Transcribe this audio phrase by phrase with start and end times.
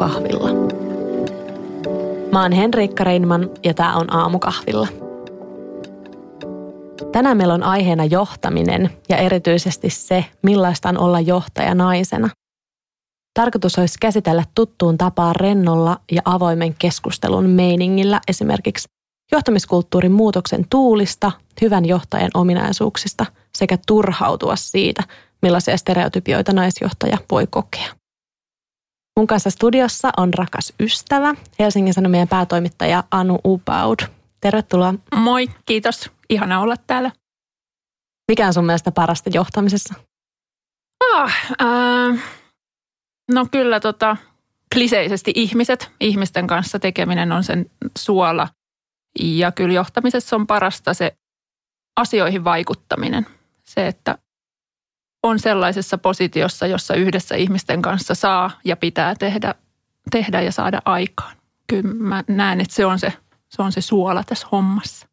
[0.00, 0.48] Aamukahvilla.
[2.32, 4.88] Mä oon Henriikka Reinman ja tää on Aamukahvilla.
[7.12, 12.28] Tänään meillä on aiheena johtaminen ja erityisesti se, millaista on olla johtaja naisena.
[13.34, 18.88] Tarkoitus olisi käsitellä tuttuun tapaan rennolla ja avoimen keskustelun meiningillä esimerkiksi
[19.32, 23.26] johtamiskulttuurin muutoksen tuulista, hyvän johtajan ominaisuuksista
[23.58, 25.02] sekä turhautua siitä,
[25.42, 27.99] millaisia stereotypioita naisjohtaja voi kokea.
[29.20, 33.98] Mun kanssa studiossa on rakas ystävä, Helsingin Sanomien päätoimittaja Anu Ubaud.
[34.40, 34.94] Tervetuloa.
[35.14, 36.10] Moi, kiitos.
[36.30, 37.10] Ihana olla täällä.
[38.28, 39.94] Mikä on sun mielestä parasta johtamisessa?
[41.14, 42.22] Ah, äh,
[43.32, 44.16] no kyllä tota,
[44.74, 48.48] kliseisesti ihmiset, ihmisten kanssa tekeminen on sen suola.
[49.20, 51.16] Ja kyllä johtamisessa on parasta se
[51.96, 53.26] asioihin vaikuttaminen.
[53.64, 54.18] Se, että
[55.22, 59.54] on sellaisessa positiossa, jossa yhdessä ihmisten kanssa saa ja pitää tehdä,
[60.10, 61.36] tehdä ja saada aikaan.
[61.66, 63.12] Kyllä mä näen, että se on se,
[63.48, 65.06] se on se suola tässä hommassa.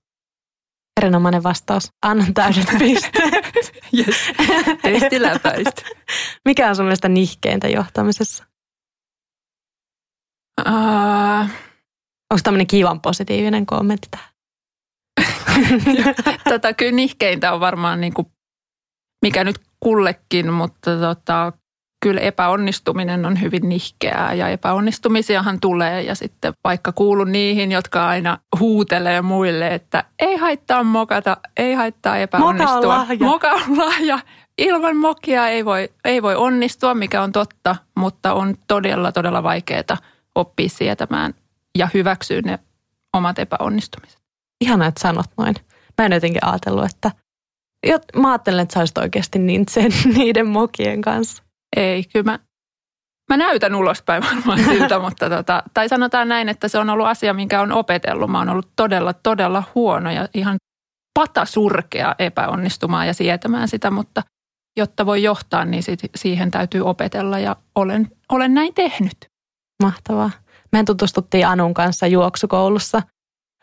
[1.01, 1.91] Erinomainen vastaus.
[2.01, 3.71] Annan täydet pisteet.
[3.97, 4.15] yes.
[4.81, 5.81] Testi läpäistä.
[6.45, 8.43] Mikä on sun mielestä nihkeintä johtamisessa?
[10.67, 11.49] Uh,
[12.31, 14.29] Onko tämmöinen kivan positiivinen kommentti tähän?
[16.49, 18.27] tota, kyllä nihkeintä on varmaan niin kuin,
[19.21, 21.53] mikä nyt kullekin, mutta tota,
[22.03, 28.37] kyllä epäonnistuminen on hyvin nihkeää ja epäonnistumisiahan tulee ja sitten vaikka kuulun niihin, jotka aina
[28.59, 32.75] huutelee muille, että ei haittaa mokata, ei haittaa epäonnistua.
[32.75, 33.17] Moka on lahja.
[33.25, 34.19] Moka on lahja.
[34.57, 39.97] Ilman mokia ei voi, ei voi onnistua, mikä on totta, mutta on todella, todella vaikeaa
[40.35, 41.33] oppia sietämään
[41.77, 42.59] ja hyväksyä ne
[43.13, 44.19] omat epäonnistumiset.
[44.61, 45.55] Ihana, että sanot noin.
[45.97, 47.11] Mä en jotenkin ajatellut, että...
[48.15, 51.43] Mä ajattelen, että sä olisit oikeasti niin sen niiden mokien kanssa.
[51.75, 52.39] Ei, kyllä mä,
[53.29, 57.33] mä näytän ulospäin varmaan siltä, mutta tota, tai sanotaan näin, että se on ollut asia,
[57.33, 58.31] minkä on opetellut.
[58.31, 60.57] Mä oon ollut todella, todella huono ja ihan
[61.19, 64.23] patasurkea epäonnistumaan ja sietämään sitä, mutta
[64.77, 69.17] jotta voi johtaa, niin sit, siihen täytyy opetella ja olen, olen näin tehnyt.
[69.83, 70.31] Mahtavaa.
[70.71, 73.01] Mehän tutustuttiin Anun kanssa juoksukoulussa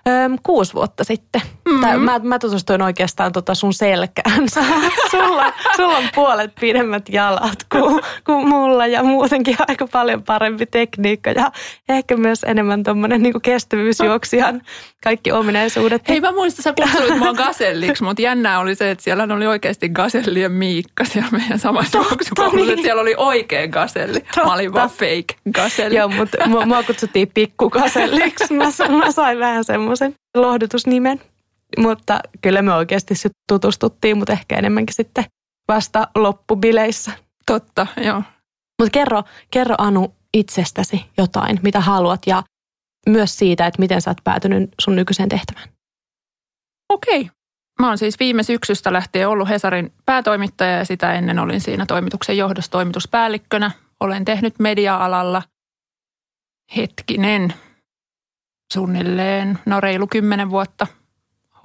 [0.09, 1.43] öö, kuusi vuotta sitten.
[1.69, 1.81] Mm.
[1.81, 4.49] Tää, mä, mä tutustuin oikeastaan tota sun selkään.
[5.11, 11.31] sulla, sulla on puolet pidemmät jalat kuin, kuin mulla ja muutenkin aika paljon parempi tekniikka
[11.31, 11.53] ja
[11.89, 14.63] ehkä myös enemmän tuommoinen niin kestävyysjuoksijan
[15.05, 16.09] kaikki ominaisuudet.
[16.09, 19.89] Hei mä muistan, sä kutsuit mua gaselliksi, mutta jännää oli se, että siellä oli oikeasti
[19.89, 22.75] gasellien Miikka siellä meidän samassa juoksukoulussa.
[22.75, 22.83] niin.
[22.83, 24.25] Siellä oli oikea gaselli.
[24.37, 25.97] Mä olin vaan fake gaselli.
[25.97, 28.55] Joo, mutta mua, mua kutsuttiin pikkukaselliksi.
[28.55, 28.65] Mä,
[28.99, 29.65] mä sain vähän
[29.97, 31.21] semmoisen lohdutusnimen.
[31.79, 35.25] Mutta kyllä me oikeasti sit tutustuttiin, mutta ehkä enemmänkin sitten
[35.69, 37.13] vasta loppubileissä.
[37.47, 38.23] Totta, joo.
[38.83, 42.43] Mutta kerro, kerro Anu itsestäsi jotain, mitä haluat ja
[43.09, 45.69] myös siitä, että miten sä oot päätynyt sun nykyiseen tehtävään.
[46.93, 47.31] Okei.
[47.81, 52.37] Mä oon siis viime syksystä lähtien ollut Hesarin päätoimittaja ja sitä ennen olin siinä toimituksen
[52.37, 53.71] johdossa toimituspäällikkönä.
[54.01, 55.43] Olen tehnyt media-alalla
[56.77, 57.55] hetkinen,
[58.73, 60.87] suunnilleen, no reilu kymmenen vuotta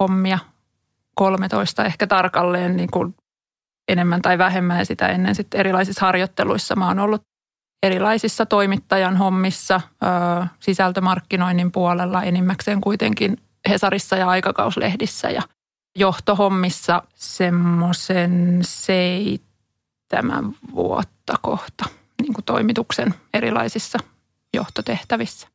[0.00, 0.38] hommia,
[1.14, 3.14] 13 ehkä tarkalleen niin kuin
[3.88, 6.76] enemmän tai vähemmän ja sitä ennen sitten erilaisissa harjoitteluissa.
[6.76, 7.22] Mä oon ollut
[7.82, 9.80] erilaisissa toimittajan hommissa,
[10.60, 13.36] sisältömarkkinoinnin puolella enimmäkseen kuitenkin
[13.68, 15.42] Hesarissa ja aikakauslehdissä ja
[15.96, 20.44] johtohommissa semmoisen seitsemän
[20.74, 21.84] vuotta kohta
[22.22, 23.98] niin kuin toimituksen erilaisissa
[24.54, 25.48] johtotehtävissä.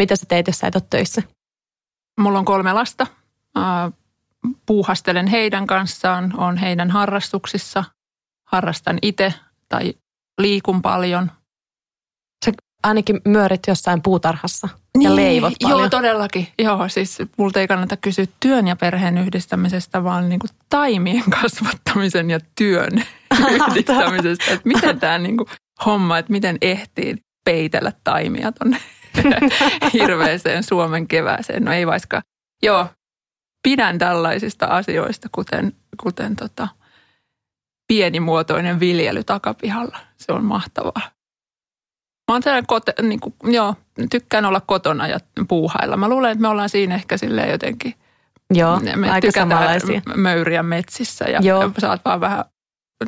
[0.00, 1.22] Mitä sä teit, jos sä et ole töissä?
[2.20, 3.06] Mulla on kolme lasta.
[4.66, 7.84] Puuhastelen heidän kanssaan, on heidän harrastuksissa.
[8.46, 9.34] Harrastan itse
[9.68, 9.94] tai
[10.38, 11.30] liikun paljon.
[12.44, 12.52] Sä
[12.82, 14.68] ainakin myörit jossain puutarhassa
[15.00, 15.80] ja leivot paljon.
[15.80, 16.48] Joo, todellakin.
[16.58, 22.30] Joo, siis multa ei kannata kysyä työn ja perheen yhdistämisestä, vaan niin kuin taimien kasvattamisen
[22.30, 22.92] ja työn
[23.50, 24.52] yhdistämisestä.
[24.52, 25.48] Että miten tämä niin kuin
[25.86, 28.76] homma, että miten ehtii peitellä taimia tonne
[29.92, 31.64] hirveeseen Suomen kevääseen.
[31.64, 32.22] No ei vaikka.
[32.62, 32.86] Joo,
[33.62, 35.72] pidän tällaisista asioista, kuten,
[36.02, 36.68] kuten tota,
[37.88, 39.98] pienimuotoinen viljely takapihalla.
[40.16, 41.10] Se on mahtavaa.
[42.30, 43.74] Mä oon kote, niin kuin, joo,
[44.10, 45.18] tykkään olla kotona ja
[45.48, 45.96] puuhailla.
[45.96, 47.94] Mä luulen, että me ollaan siinä ehkä silleen jotenkin.
[48.54, 50.02] Joo, me aika samanlaisia.
[50.16, 51.70] möyriä metsissä ja Joo.
[51.80, 52.44] sä oot vaan vähän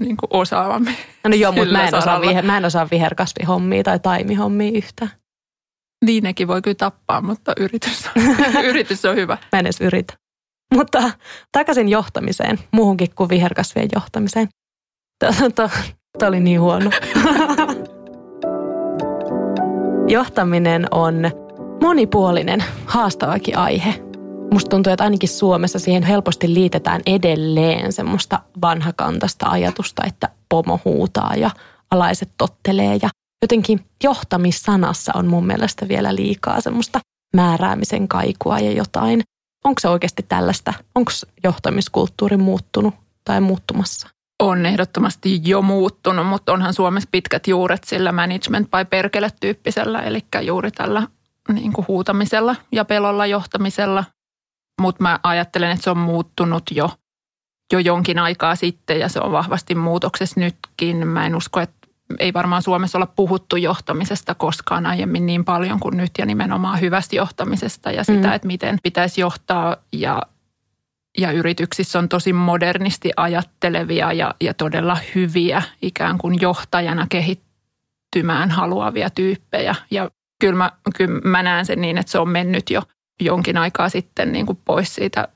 [0.01, 0.97] niin kuin osaavammin.
[1.29, 5.11] No joo, mutta mä en, osaa viher, mä en osaa viherkasvihommia tai taimihommia yhtään.
[6.05, 8.09] Niin nekin voi kyllä tappaa, mutta yritys,
[8.71, 9.39] yritys on hyvä.
[9.53, 10.15] Mä en edes yritä.
[10.75, 11.11] Mutta
[11.53, 14.49] takaisin johtamiseen, muuhunkin kuin viherkasvien johtamiseen.
[15.55, 16.91] Tämä oli niin huono.
[20.09, 21.31] Johtaminen on
[21.83, 23.95] monipuolinen, haastavakin aihe.
[24.53, 31.35] Musta tuntuu, että ainakin Suomessa siihen helposti liitetään edelleen semmoista vanhakantasta ajatusta, että pomo huutaa
[31.37, 31.51] ja
[31.91, 32.99] alaiset tottelee.
[33.03, 33.09] Ja
[33.45, 37.01] jotenkin johtamissanassa on mun mielestä vielä liikaa semmoista
[37.37, 39.23] määräämisen kaikua ja jotain.
[39.65, 40.75] Onko se oikeasti tällaista?
[40.95, 41.11] Onko
[41.45, 42.95] johtamiskulttuuri muuttunut
[43.25, 44.09] tai muuttumassa?
[44.43, 50.25] On ehdottomasti jo muuttunut, mutta onhan Suomessa pitkät juuret sillä management by perkele tyyppisellä, eli
[50.43, 51.09] juuri tällä
[51.53, 54.05] niin kuin huutamisella ja pelolla johtamisella.
[54.81, 56.91] Mutta mä ajattelen, että se on muuttunut jo,
[57.73, 61.09] jo jonkin aikaa sitten ja se on vahvasti muutoksessa nytkin.
[61.09, 61.84] Mä en usko, että
[62.19, 67.17] ei varmaan Suomessa olla puhuttu johtamisesta koskaan aiemmin niin paljon kuin nyt ja nimenomaan hyvästä
[67.17, 68.33] johtamisesta ja sitä, mm.
[68.33, 70.23] että miten pitäisi johtaa ja,
[71.19, 79.11] ja yrityksissä on tosi modernisti ajattelevia ja, ja todella hyviä ikään kuin johtajana kehittymään haluavia
[79.11, 80.11] tyyppejä ja
[80.41, 82.83] kyllä mä, kyllä mä näen sen niin, että se on mennyt jo
[83.21, 85.29] jonkin aikaa sitten niin kuin pois siitä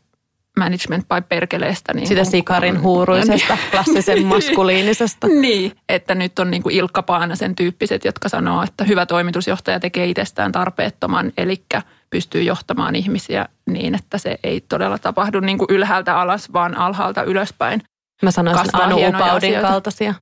[0.58, 1.94] management by perkeleestä.
[1.94, 3.70] Niin Sitä sikarin huuruisesta, niin.
[3.70, 5.26] klassisen maskuliinisesta.
[5.40, 10.06] niin, että nyt on niin kuin Ilkka Paanasen tyyppiset, jotka sanoo, että hyvä toimitusjohtaja tekee
[10.06, 11.62] itsestään tarpeettoman, eli
[12.10, 17.22] pystyy johtamaan ihmisiä niin, että se ei todella tapahdu niin kuin ylhäältä alas, vaan alhaalta
[17.22, 17.82] ylöspäin.
[18.22, 20.14] Mä sanoisin Anu Upaudin kaltaisia,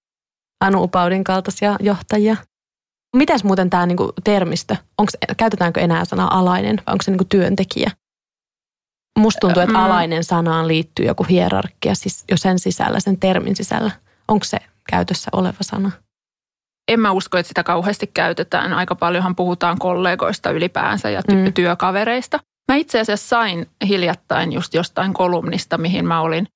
[0.60, 2.36] Anu Upaudin kaltaisia johtajia.
[3.16, 7.90] Mitäs muuten tämä niinku termistö, onks, käytetäänkö enää sanaa alainen vai onko se niinku työntekijä?
[9.16, 9.84] Musta tuntuu, että mm.
[9.84, 13.90] alainen sanaan liittyy joku hierarkia siis jo sen sisällä, sen termin sisällä.
[14.28, 14.58] Onko se
[14.88, 15.90] käytössä oleva sana?
[16.88, 18.72] En mä usko, että sitä kauheasti käytetään.
[18.72, 21.52] Aika paljonhan puhutaan kollegoista ylipäänsä ja ty- mm.
[21.52, 22.38] työkavereista.
[22.72, 26.46] Mä itse asiassa sain hiljattain just jostain kolumnista, mihin mä olin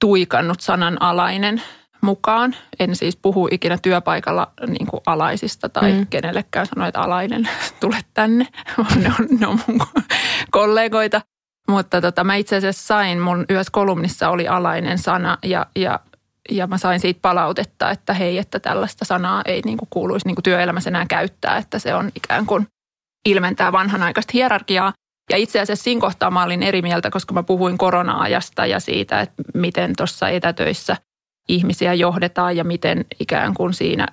[0.00, 1.62] tuikannut sanan alainen
[2.02, 2.56] mukaan.
[2.78, 6.06] En siis puhu ikinä työpaikalla niin kuin alaisista tai mm.
[6.06, 7.48] kenellekään sano, että alainen,
[7.80, 8.48] tule tänne.
[9.02, 9.80] ne, on, ne on mun
[10.50, 11.20] kollegoita.
[11.68, 16.00] Mutta tota, mä itse asiassa sain, mun yössä kolumnissa oli alainen sana ja, ja,
[16.50, 20.34] ja mä sain siitä palautetta, että hei, että tällaista sanaa ei niin kuin kuuluisi niin
[20.34, 22.66] kuin työelämässä enää käyttää, että se on ikään kuin
[23.28, 24.92] ilmentää vanhanaikaista hierarkiaa.
[25.30, 29.20] Ja itse asiassa siinä kohtaa mä olin eri mieltä, koska mä puhuin korona-ajasta ja siitä,
[29.20, 30.96] että miten tuossa etätöissä
[31.48, 34.06] ihmisiä johdetaan ja miten ikään kuin siinä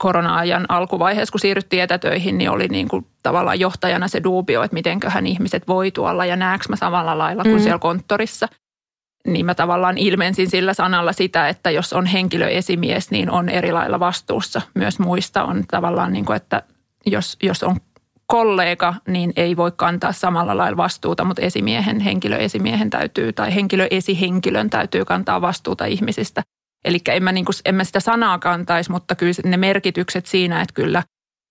[0.00, 5.26] korona-ajan alkuvaiheessa, kun siirryttiin etätöihin, niin oli niin kuin tavallaan johtajana se duubio, että mitenköhän
[5.26, 7.62] ihmiset voi tuolla ja näekö mä samalla lailla kuin mm.
[7.62, 8.48] siellä konttorissa.
[9.26, 14.00] Niin mä tavallaan ilmensin sillä sanalla sitä, että jos on henkilöesimies, niin on eri lailla
[14.00, 14.62] vastuussa.
[14.74, 16.62] Myös muista on tavallaan niin kuin, että
[17.06, 17.76] jos, jos on
[18.26, 25.04] kollega, niin ei voi kantaa samalla lailla vastuuta, mutta esimiehen, henkilöesimiehen täytyy tai henkilöesihenkilön täytyy
[25.04, 26.42] kantaa vastuuta ihmisistä.
[26.84, 30.60] Eli en mä, niin kuin, en mä sitä sanaa kantaisi, mutta kyllä ne merkitykset siinä,
[30.60, 31.02] että kyllä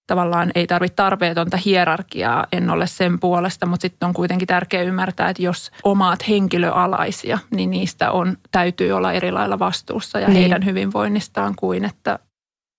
[0.07, 5.29] tavallaan ei tarvitse tarpeetonta hierarkiaa, en ole sen puolesta, mutta sitten on kuitenkin tärkeää ymmärtää,
[5.29, 10.37] että jos omaat henkilöalaisia, niin niistä on, täytyy olla eri lailla vastuussa ja niin.
[10.37, 12.19] heidän hyvinvoinnistaan kuin, että,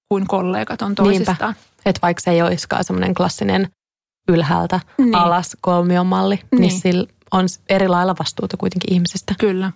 [0.09, 1.55] kuin kollegat on toisistaan.
[1.87, 3.69] Että vaikka se ei olisikaan semmoinen klassinen
[4.29, 5.15] ylhäältä niin.
[5.15, 9.35] alas kolmiomalli, niin, niin sillä on eri lailla vastuuta kuitenkin ihmisistä.
[9.39, 9.73] Kyllä.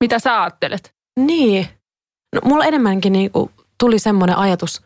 [0.00, 0.97] Mitä sä ajattelet?
[1.26, 1.66] Niin.
[2.34, 4.82] No, mulla enemmänkin niinku tuli semmoinen ajatus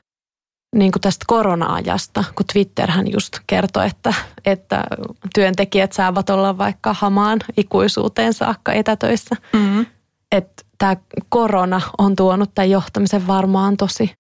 [0.77, 4.85] niin kuin tästä korona-ajasta, kun Twitterhän just kertoi, että, että
[5.35, 9.37] työntekijät saavat olla vaikka hamaan ikuisuuteen saakka etätöissä.
[9.53, 9.87] Mm-hmm.
[10.33, 10.97] Että tämä
[11.29, 14.13] korona on tuonut tämän johtamisen varmaan tosi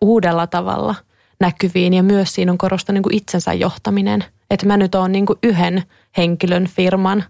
[0.00, 0.94] uudella tavalla
[1.40, 4.24] näkyviin ja myös siinä on korostunut niin kuin itsensä johtaminen.
[4.50, 5.82] Että mä nyt oon niin kuin yhden
[6.16, 7.24] henkilön firman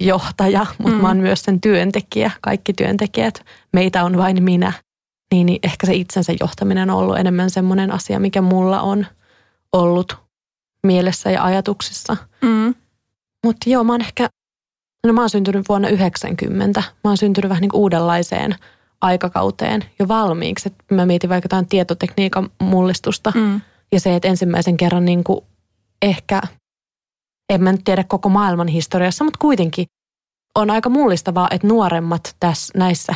[0.00, 1.02] johtaja, mutta mm.
[1.02, 3.44] mä oon myös sen työntekijä, kaikki työntekijät.
[3.72, 4.72] Meitä on vain minä.
[5.32, 9.06] Niin, niin ehkä se itsensä johtaminen on ollut enemmän semmoinen asia, mikä mulla on
[9.72, 10.16] ollut
[10.82, 12.16] mielessä ja ajatuksissa.
[12.42, 12.74] Mm.
[13.44, 14.28] Mutta joo, mä oon ehkä,
[15.06, 16.80] no mä oon syntynyt vuonna 90.
[16.80, 18.54] Mä oon syntynyt vähän niin kuin uudenlaiseen
[19.00, 20.68] aikakauteen jo valmiiksi.
[20.68, 23.60] Et mä mietin vaikka jotain tietotekniikan mullistusta mm.
[23.92, 25.40] ja se, että ensimmäisen kerran niin kuin
[26.02, 26.42] ehkä–
[27.48, 29.86] en mä nyt tiedä koko maailman historiassa, mutta kuitenkin
[30.54, 33.14] on aika mullistavaa, että nuoremmat tässä näissä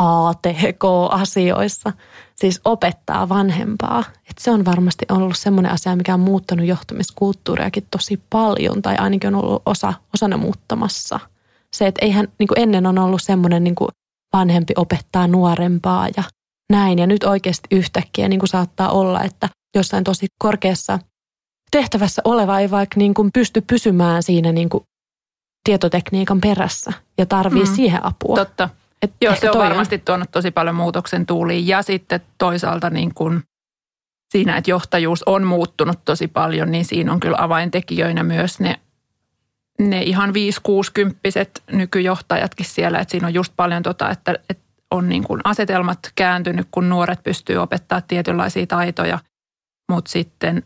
[0.00, 1.92] ATK-asioissa
[2.36, 4.04] siis opettaa vanhempaa.
[4.30, 9.34] Että se on varmasti ollut semmoinen asia, mikä on muuttanut johtamiskulttuuriakin tosi paljon tai ainakin
[9.34, 11.20] on ollut osa, osana muuttamassa.
[11.76, 13.88] Se, että eihän niin kuin ennen on ollut semmoinen niin kuin
[14.32, 16.22] vanhempi opettaa nuorempaa ja
[16.70, 16.98] näin.
[16.98, 20.98] Ja nyt oikeasti yhtäkkiä niin kuin saattaa olla, että jossain tosi korkeassa
[21.70, 24.84] tehtävässä oleva ei vaikka niin kuin pysty pysymään siinä niin kuin
[25.64, 27.74] tietotekniikan perässä ja tarvii mm.
[27.74, 28.36] siihen apua.
[28.36, 28.68] Totta.
[29.02, 33.42] Et Joo, se on varmasti tuonut tosi paljon muutoksen tuuliin ja sitten toisaalta niin kuin
[34.32, 38.80] siinä, että johtajuus on muuttunut tosi paljon, niin siinä on kyllä avaintekijöinä myös ne,
[39.78, 40.32] ne ihan 5-60
[41.72, 42.98] nykyjohtajatkin siellä.
[42.98, 47.22] Että siinä on just paljon tota, että, että on niin kuin asetelmat kääntynyt, kun nuoret
[47.22, 49.18] pystyy opettaa tietynlaisia taitoja.
[49.92, 50.62] Mutta sitten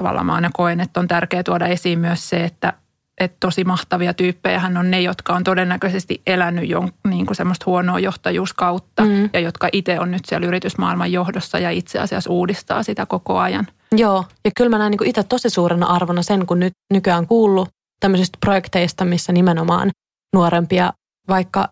[0.00, 2.72] tavallaan mä aina koen, että on tärkeää tuoda esiin myös se, että,
[3.20, 7.64] että tosi mahtavia tyyppejä hän on ne, jotka on todennäköisesti elänyt jo niin kuin semmoista
[7.66, 9.30] huonoa johtajuuskautta mm.
[9.32, 13.66] ja jotka itse on nyt siellä yritysmaailman johdossa ja itse asiassa uudistaa sitä koko ajan.
[13.92, 17.68] Joo, ja kyllä mä näen niin itse tosi suurena arvona sen, kun nyt nykyään kuullut
[18.00, 19.90] tämmöisistä projekteista, missä nimenomaan
[20.34, 20.92] nuorempia
[21.28, 21.68] vaikka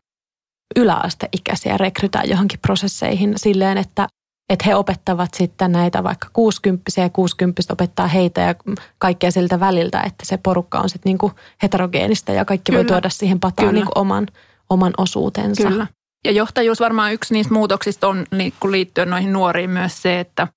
[0.76, 4.06] yläasteikäisiä rekrytään johonkin prosesseihin silleen, että
[4.48, 8.54] että he opettavat sitten näitä vaikka 60 ja 60 opettaa heitä ja
[8.98, 12.82] kaikkea siltä väliltä, että se porukka on sitten niinku heterogeenista ja kaikki Kyllä.
[12.82, 14.26] voi tuoda siihen pataan niinku oman,
[14.70, 15.68] oman osuutensa.
[15.68, 15.86] Kyllä.
[16.24, 20.48] Ja johtajuus varmaan yksi niistä muutoksista on niinku liittyen noihin nuoriin myös se, että,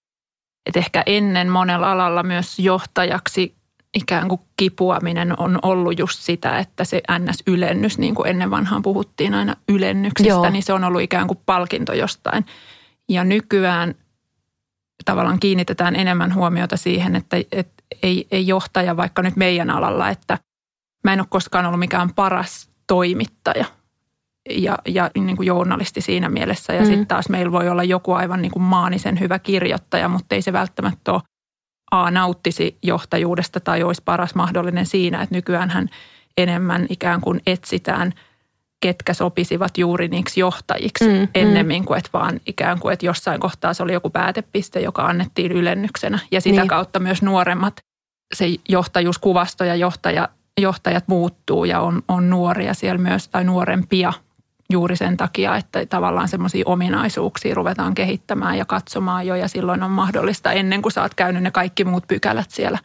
[0.65, 3.55] että ehkä ennen monella alalla myös johtajaksi
[3.93, 9.33] ikään kuin kipuaminen on ollut just sitä, että se NS-ylennys, niin kuin ennen vanhaan puhuttiin
[9.33, 10.49] aina ylennyksistä, Joo.
[10.49, 12.45] niin se on ollut ikään kuin palkinto jostain–
[13.11, 13.95] ja nykyään
[15.05, 20.37] tavallaan kiinnitetään enemmän huomiota siihen, että, että ei, ei johtaja vaikka nyt meidän alalla, että
[21.03, 23.65] mä en ole koskaan ollut mikään paras toimittaja
[24.49, 26.73] ja, ja niin kuin journalisti siinä mielessä.
[26.73, 26.85] Ja mm.
[26.85, 30.53] sitten taas meillä voi olla joku aivan niin kuin maanisen hyvä kirjoittaja, mutta ei se
[30.53, 31.21] välttämättä ole
[31.91, 35.89] A, nauttisi johtajuudesta tai olisi paras mahdollinen siinä, että nykyään hän
[36.37, 38.13] enemmän ikään kuin etsitään–
[38.81, 41.27] ketkä sopisivat juuri niiksi johtajiksi mm, mm.
[41.35, 45.51] ennemmin kuin että vaan ikään kuin, että jossain kohtaa se oli joku päätepiste, joka annettiin
[45.51, 46.19] ylennyksenä.
[46.31, 46.67] Ja sitä niin.
[46.67, 47.77] kautta myös nuoremmat,
[48.33, 50.29] se johtajuuskuvasto ja johtaja,
[50.61, 54.13] johtajat muuttuu ja on, on nuoria siellä myös tai nuorempia
[54.69, 59.91] juuri sen takia, että tavallaan semmoisia ominaisuuksia ruvetaan kehittämään ja katsomaan jo ja silloin on
[59.91, 62.79] mahdollista ennen kuin sä oot käynyt ne kaikki muut pykälät siellä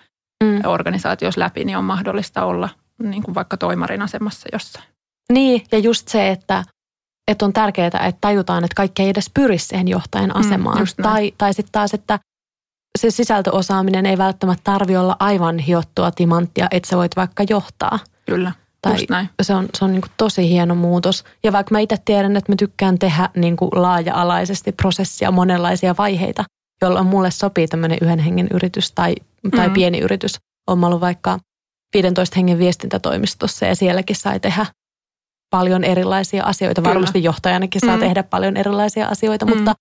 [0.45, 0.61] mm.
[0.65, 2.69] organisaatiossa läpi, niin on mahdollista olla
[3.03, 4.96] niin kuin vaikka toimarin asemassa jossain.
[5.33, 6.65] Niin, ja just se, että,
[7.31, 10.79] että on tärkeää, että tajutaan, että kaikki ei edes pyri siihen johtajan mm, asemaan.
[10.79, 12.19] Mm, tai tai sitten taas, että
[12.99, 17.99] se sisältöosaaminen ei välttämättä tarvi olla aivan hiottua timanttia, että sä voit vaikka johtaa.
[18.27, 18.53] Kyllä,
[18.83, 19.29] tai just näin.
[19.43, 21.25] Se on, se on niin tosi hieno muutos.
[21.45, 26.45] Ja vaikka mä itse tiedän, että mä tykkään tehdä niin laaja-alaisesti prosessia, monenlaisia vaiheita,
[26.83, 29.15] jolloin mulle sopii tämmöinen yhden hengen yritys tai,
[29.57, 29.75] tai mm.
[29.75, 30.37] pieni yritys.
[30.67, 31.39] Olen ollut vaikka
[31.95, 34.67] 15 hengen viestintätoimistossa ja sielläkin sai tehdä
[35.51, 36.83] paljon erilaisia asioita.
[36.83, 36.95] Kyllä.
[36.95, 38.01] Varmasti johtajanakin saa mm.
[38.01, 39.57] tehdä paljon erilaisia asioita, mm.
[39.57, 39.75] mutta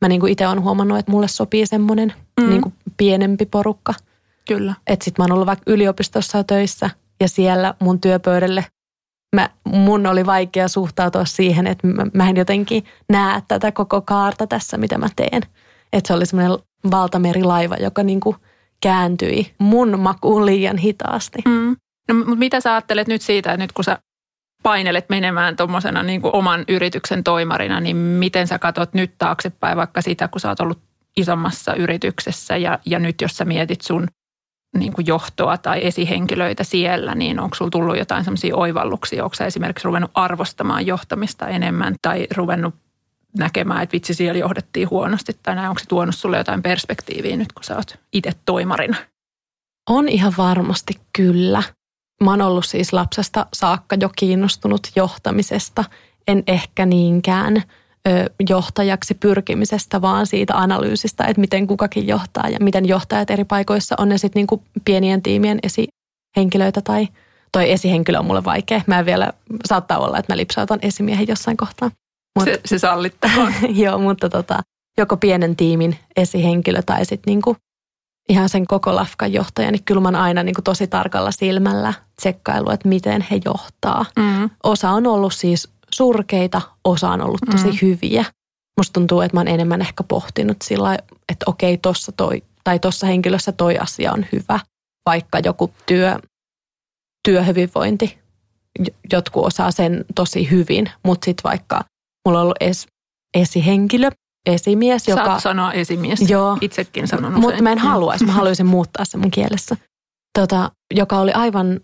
[0.00, 2.48] mä niin itse olen huomannut, että mulle sopii semmoinen mm.
[2.48, 3.94] niin kuin pienempi porukka.
[4.48, 4.74] Kyllä.
[4.86, 8.64] Että sit mä oon ollut vaikka yliopistossa töissä ja siellä mun työpöydälle
[9.36, 14.46] mä, mun oli vaikea suhtautua siihen, että mä, mä en jotenkin näe tätä koko kaarta
[14.46, 15.42] tässä, mitä mä teen.
[15.92, 16.58] Että se oli semmoinen
[16.90, 18.36] valtamerilaiva, joka niin kuin
[18.82, 21.38] kääntyi mun makuun liian hitaasti.
[21.44, 21.76] Mm.
[22.08, 23.98] No, mutta mitä sä ajattelet nyt siitä, että nyt kun sä
[24.62, 30.28] painelet menemään tuommoisena niin oman yrityksen toimarina, niin miten sä katsot nyt taaksepäin vaikka sitä,
[30.28, 30.78] kun sä oot ollut
[31.16, 34.08] isommassa yrityksessä ja, ja nyt jos sä mietit sun
[34.76, 39.24] niin kuin johtoa tai esihenkilöitä siellä, niin onko sulla tullut jotain sellaisia oivalluksia?
[39.24, 42.74] Onko sä esimerkiksi ruvennut arvostamaan johtamista enemmän tai ruvennut
[43.38, 47.52] näkemään, että vitsi siellä johdettiin huonosti tai näin, onko se tuonut sulle jotain perspektiiviä nyt,
[47.52, 48.96] kun sä oot itse toimarina?
[49.90, 51.62] On ihan varmasti kyllä
[52.24, 55.84] mä oon ollut siis lapsesta saakka jo kiinnostunut johtamisesta,
[56.28, 57.56] en ehkä niinkään
[58.08, 63.94] ö, johtajaksi pyrkimisestä, vaan siitä analyysistä, että miten kukakin johtaa ja miten johtajat eri paikoissa
[63.98, 67.08] on ne sitten niinku pienien tiimien esihenkilöitä tai
[67.52, 68.80] toi esihenkilö on mulle vaikea.
[68.86, 69.32] Mä en vielä,
[69.64, 71.90] saattaa olla, että mä lipsautan esimiehen jossain kohtaa.
[72.38, 73.52] Mut, se, se sallittakoon.
[73.84, 74.58] joo, mutta tota,
[74.98, 77.56] joko pienen tiimin esihenkilö tai sitten niinku
[78.28, 82.70] ihan sen koko lafkan johtaja, niin kyllä mä aina niin kuin tosi tarkalla silmällä tsekkailu,
[82.70, 84.04] että miten he johtaa.
[84.18, 84.50] Mm.
[84.62, 87.78] Osa on ollut siis surkeita, osa on ollut tosi mm.
[87.82, 88.24] hyviä.
[88.78, 90.98] Musta tuntuu, että mä oon enemmän ehkä pohtinut sillä
[91.28, 94.60] että okei, tossa toi, tai tuossa henkilössä toi asia on hyvä.
[95.06, 96.18] Vaikka joku työ,
[97.28, 98.18] työhyvinvointi,
[99.12, 101.84] jotkut osaa sen tosi hyvin, mutta sitten vaikka
[102.26, 102.86] mulla on ollut es,
[103.34, 104.10] esihenkilö,
[104.46, 105.24] esimies, joka...
[105.24, 106.30] Saat sanoa esimies.
[106.30, 106.58] Joo.
[106.60, 107.40] Itsekin sanon usein.
[107.40, 109.76] Mutta mä en haluaisi, mä haluaisin muuttaa sen mun kielessä.
[110.38, 111.80] Tota, joka oli aivan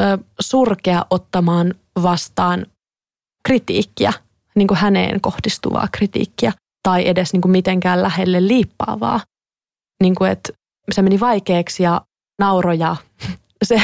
[0.00, 2.66] ö, surkea ottamaan vastaan
[3.46, 4.12] kritiikkiä,
[4.54, 9.20] niin kuin häneen kohdistuvaa kritiikkiä, tai edes niin kuin mitenkään lähelle liippaavaa.
[10.02, 10.52] Niin kuin, että
[10.92, 12.00] se meni vaikeaksi ja
[12.38, 12.96] nauroja.
[13.64, 13.80] Se,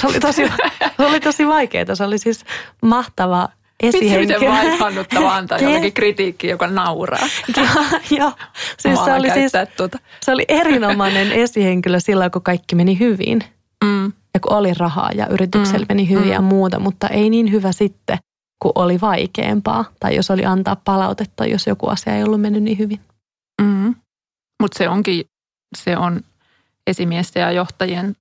[0.00, 0.42] se, oli tosi,
[0.96, 1.94] se oli tosi vaikeaa.
[1.94, 2.44] Se oli siis
[2.82, 3.48] mahtava
[3.88, 4.38] esihenkilö.
[4.38, 7.28] Miten vaihannuttava antaa jollekin kritiikki, joka nauraa.
[8.18, 8.32] Joo,
[8.78, 9.98] siis se oli, siis, tuota.
[10.20, 13.44] se oli erinomainen esihenkilö silloin, kun kaikki meni hyvin.
[13.84, 14.12] Mm.
[14.34, 15.86] Ja kun oli rahaa ja yrityksellä mm.
[15.88, 16.32] meni hyvin mm.
[16.32, 18.18] ja muuta, mutta ei niin hyvä sitten,
[18.62, 19.84] kun oli vaikeampaa.
[20.00, 23.00] Tai jos oli antaa palautetta, jos joku asia ei ollut mennyt niin hyvin.
[23.62, 23.94] Mm.
[24.62, 25.24] Mutta se onkin,
[25.76, 26.20] se on
[26.86, 28.16] esimiesten ja johtajien,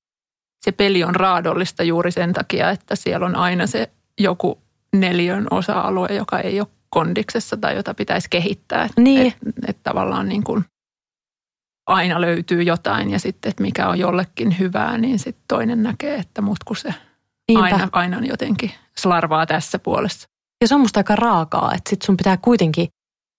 [0.65, 3.89] se peli on raadollista juuri sen takia, että siellä on aina se
[4.19, 4.62] joku
[4.93, 8.89] neljön osa-alue, joka ei ole kondiksessa tai jota pitäisi kehittää.
[8.97, 9.27] Niin.
[9.27, 10.65] Että et tavallaan niin kuin
[11.87, 16.41] aina löytyy jotain ja sitten, että mikä on jollekin hyvää, niin sitten toinen näkee, että
[16.41, 16.93] mut kun se
[17.55, 20.27] aina, aina on jotenkin slarvaa tässä puolessa.
[20.61, 22.87] Ja se on musta aika raakaa, että sit sun pitää kuitenkin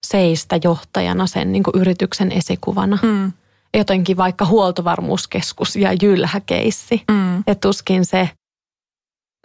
[0.06, 2.98] seistä johtajana sen niin kuin yrityksen esikuvana.
[3.02, 3.32] Mm.
[3.76, 7.04] Jotenkin vaikka huoltovarmuuskeskus ja jylhäkeissi.
[7.10, 7.38] Mm.
[7.38, 8.30] Että tuskin se,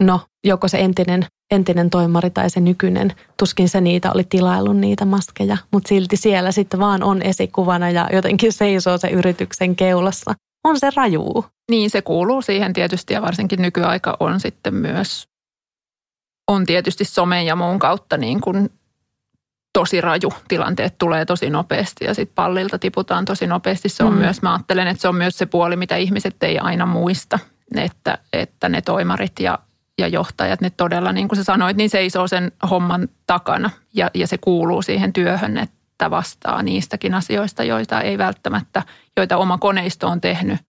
[0.02, 5.04] no joko se entinen, entinen toimari tai se nykyinen, tuskin se niitä oli tilaillut niitä
[5.04, 5.56] maskeja.
[5.72, 10.34] Mutta silti siellä sitten vaan on esikuvana ja jotenkin seisoo se yrityksen keulassa.
[10.64, 11.44] On se rajuu.
[11.70, 15.30] Niin se kuuluu siihen tietysti ja varsinkin nykyaika on sitten myös
[16.50, 18.70] on tietysti somen ja muun kautta niin kuin
[19.72, 20.32] tosi raju.
[20.48, 23.88] Tilanteet tulee tosi nopeasti ja sitten pallilta tiputaan tosi nopeasti.
[23.88, 24.18] Se on mm.
[24.18, 27.38] myös, mä ajattelen, että se on myös se puoli, mitä ihmiset ei aina muista,
[27.76, 29.58] että, että ne toimarit ja,
[30.00, 34.26] ja johtajat, ne todella, niin kuin sä sanoit, niin seisoo sen homman takana ja, ja
[34.26, 38.82] se kuuluu siihen työhön, että vastaa niistäkin asioista, joita ei välttämättä,
[39.16, 40.60] joita oma koneisto on tehnyt,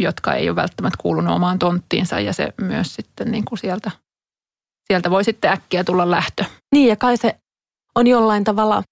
[0.00, 3.90] jotka ei ole välttämättä kuulunut omaan tonttiinsa ja se myös sitten niin kuin sieltä,
[4.86, 6.44] sieltä voi sitten äkkiä tulla lähtö.
[6.74, 7.38] Niin ja kai se
[7.94, 8.82] on jollain tavalla,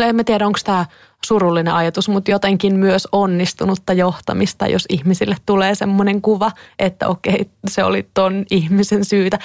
[0.00, 0.86] no en mä tiedä onko tämä
[1.26, 7.84] surullinen ajatus, mutta jotenkin myös onnistunutta johtamista, jos ihmisille tulee semmoinen kuva, että okei, se
[7.84, 9.38] oli ton ihmisen syytä.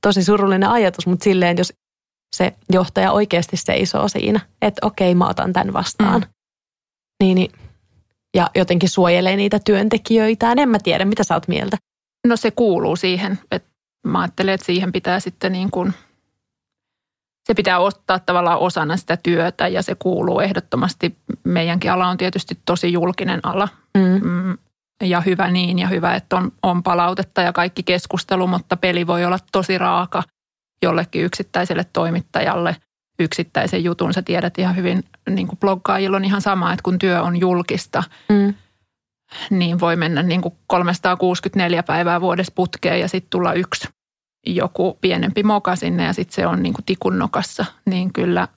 [0.00, 1.72] Tosi surullinen ajatus, mutta silleen, jos
[2.36, 6.20] se johtaja oikeasti seisoo siinä, että okei, mä otan tämän vastaan.
[6.20, 6.28] Mm.
[7.22, 7.52] Niin, niin,
[8.36, 10.52] ja jotenkin suojelee niitä työntekijöitä.
[10.52, 11.76] En mä tiedä, mitä sä oot mieltä?
[12.26, 13.70] No se kuuluu siihen, että
[14.06, 15.92] mä ajattelen, että siihen pitää sitten niin kuin–
[17.46, 21.18] se pitää ottaa tavallaan osana sitä työtä ja se kuuluu ehdottomasti.
[21.44, 24.28] Meidänkin ala on tietysti tosi julkinen ala mm.
[24.28, 24.58] mm.
[25.02, 29.24] ja hyvä niin ja hyvä, että on, on palautetta ja kaikki keskustelu, mutta peli voi
[29.24, 30.22] olla tosi raaka
[30.82, 32.76] jollekin yksittäiselle toimittajalle
[33.18, 34.14] yksittäisen jutun.
[34.14, 38.02] Sä tiedät ihan hyvin, niin kuin bloggaajilla on ihan sama, että kun työ on julkista,
[38.28, 38.54] mm.
[39.50, 43.88] niin voi mennä niin kuin 364 päivää vuodessa putkeen ja sitten tulla yksi
[44.46, 48.48] joku pienempi moka sinne ja sitten se on niin kuin tikun nokassa, niin kyllä,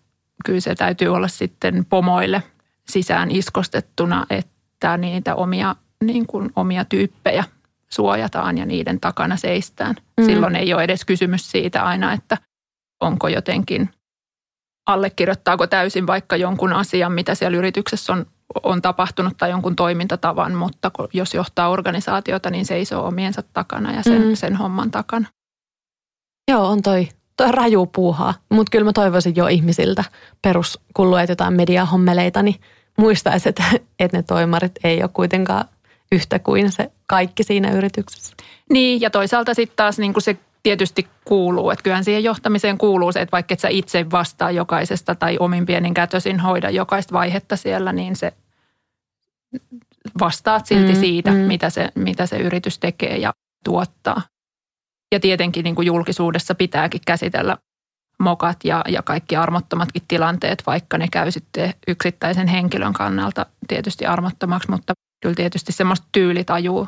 [0.45, 2.43] kyllä se täytyy olla sitten pomoille
[2.89, 7.43] sisään iskostettuna, että niitä omia, niin kuin omia tyyppejä
[7.89, 9.95] suojataan ja niiden takana seistään.
[10.17, 10.25] Mm.
[10.25, 12.37] Silloin ei ole edes kysymys siitä aina, että
[13.01, 13.89] onko jotenkin,
[14.85, 18.25] allekirjoittaako täysin vaikka jonkun asian, mitä siellä yrityksessä on,
[18.63, 24.27] on tapahtunut tai jonkun toimintatavan, mutta jos johtaa organisaatiota, niin seisoo omiensa takana ja sen,
[24.27, 24.35] mm.
[24.35, 25.27] sen homman takana.
[26.47, 28.33] Joo, on toi, toi raju puuhaa.
[28.49, 30.03] Mutta kyllä mä toivoisin jo ihmisiltä
[30.41, 32.55] perus, kun luet jotain mediahommeleita, niin
[32.97, 33.63] muistaisi, että,
[33.99, 35.65] että ne toimarit ei ole kuitenkaan
[36.11, 38.35] yhtä kuin se kaikki siinä yrityksessä.
[38.69, 43.21] Niin, ja toisaalta sitten taas niin se tietysti kuuluu, että kyllähän siihen johtamiseen kuuluu se,
[43.21, 47.93] että vaikka et sä itse vastaa jokaisesta tai omin pienin kätösin hoida jokaista vaihetta siellä,
[47.93, 48.33] niin se
[50.19, 51.37] vastaat silti mm, siitä, mm.
[51.37, 54.21] Mitä, se, mitä se yritys tekee ja tuottaa.
[55.11, 57.57] Ja tietenkin niin kuin julkisuudessa pitääkin käsitellä
[58.19, 64.71] mokat ja, ja kaikki armottomatkin tilanteet, vaikka ne käy sitten yksittäisen henkilön kannalta tietysti armottomaksi,
[64.71, 66.87] mutta kyllä tietysti semmoista tyylitajua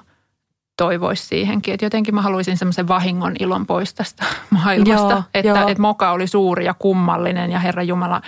[0.77, 1.73] toivoisi siihenkin.
[1.73, 4.25] Että jotenkin mä haluaisin semmoisen vahingon ilon pois tästä
[4.63, 5.67] maailmasta, joo, että, joo.
[5.67, 8.21] että moka oli suuri ja kummallinen ja Herra Jumala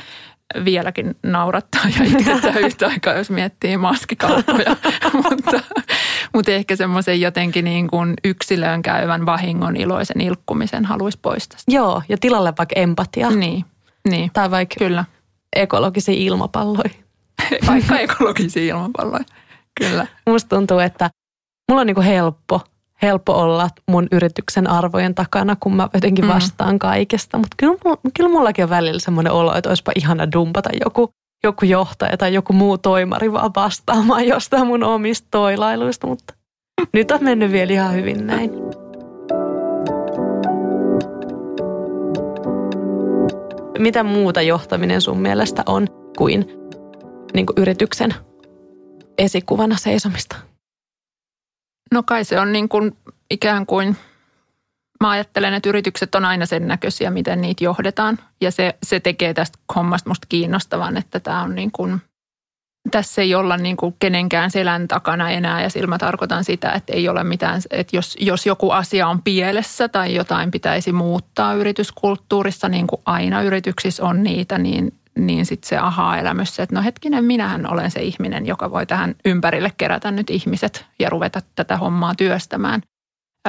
[0.65, 4.75] vieläkin naurattaa ja itkettää yhtä aikaa, jos miettii maskikauppoja.
[5.23, 5.59] mutta,
[6.33, 11.59] mutta ehkä semmoisen jotenkin niin kuin yksilöön käyvän vahingon iloisen ilkkumisen haluaisi poistaa.
[11.67, 13.29] Joo, ja tilalle vaikka empatia.
[13.29, 13.65] Niin,
[14.09, 14.31] niin.
[14.33, 15.05] Tai vaikka Kyllä.
[15.55, 16.89] ekologisia ilmapalloja.
[17.67, 19.23] Vaikka ekologisia ilmapalloja,
[19.79, 20.07] kyllä.
[20.27, 21.09] Musta tuntuu, että
[21.69, 22.61] mulla on niin kuin helppo
[23.01, 26.29] helppo olla mun yrityksen arvojen takana, kun mä jotenkin mm.
[26.29, 26.79] vastaan mm.
[26.79, 27.37] kaikesta.
[27.37, 27.75] Mutta kyllä,
[28.17, 31.09] kyllä mullakin on välillä semmoinen olo, että olisipa ihana dumpata joku,
[31.43, 36.33] joku johtaja tai joku muu toimari vaan vastaamaan jostain mun omista toilailuista, mutta
[36.93, 38.51] nyt on mennyt vielä ihan hyvin näin.
[43.79, 46.45] Mitä muuta johtaminen sun mielestä on kuin,
[47.33, 48.13] niin kuin yrityksen
[49.17, 50.35] esikuvana seisomista?
[51.91, 52.97] No kai se on niin kuin
[53.31, 53.95] ikään kuin
[55.03, 58.19] mä ajattelen, että yritykset on aina sen näköisiä, miten niitä johdetaan.
[58.41, 62.01] Ja se, se tekee tästä hommasta musta kiinnostavan, että tämä on niin kuin,
[62.91, 65.63] tässä ei olla niin kuin kenenkään selän takana enää.
[65.63, 69.21] Ja sillä mä tarkoitan sitä, että ei ole mitään, että jos, jos joku asia on
[69.21, 75.69] pielessä tai jotain pitäisi muuttaa yrityskulttuurissa, niin kuin aina yrityksissä on niitä, niin niin sitten
[75.69, 80.11] se aha-elämys, se, että no hetkinen, minähän olen se ihminen, joka voi tähän ympärille kerätä
[80.11, 82.81] nyt ihmiset ja ruveta tätä hommaa työstämään.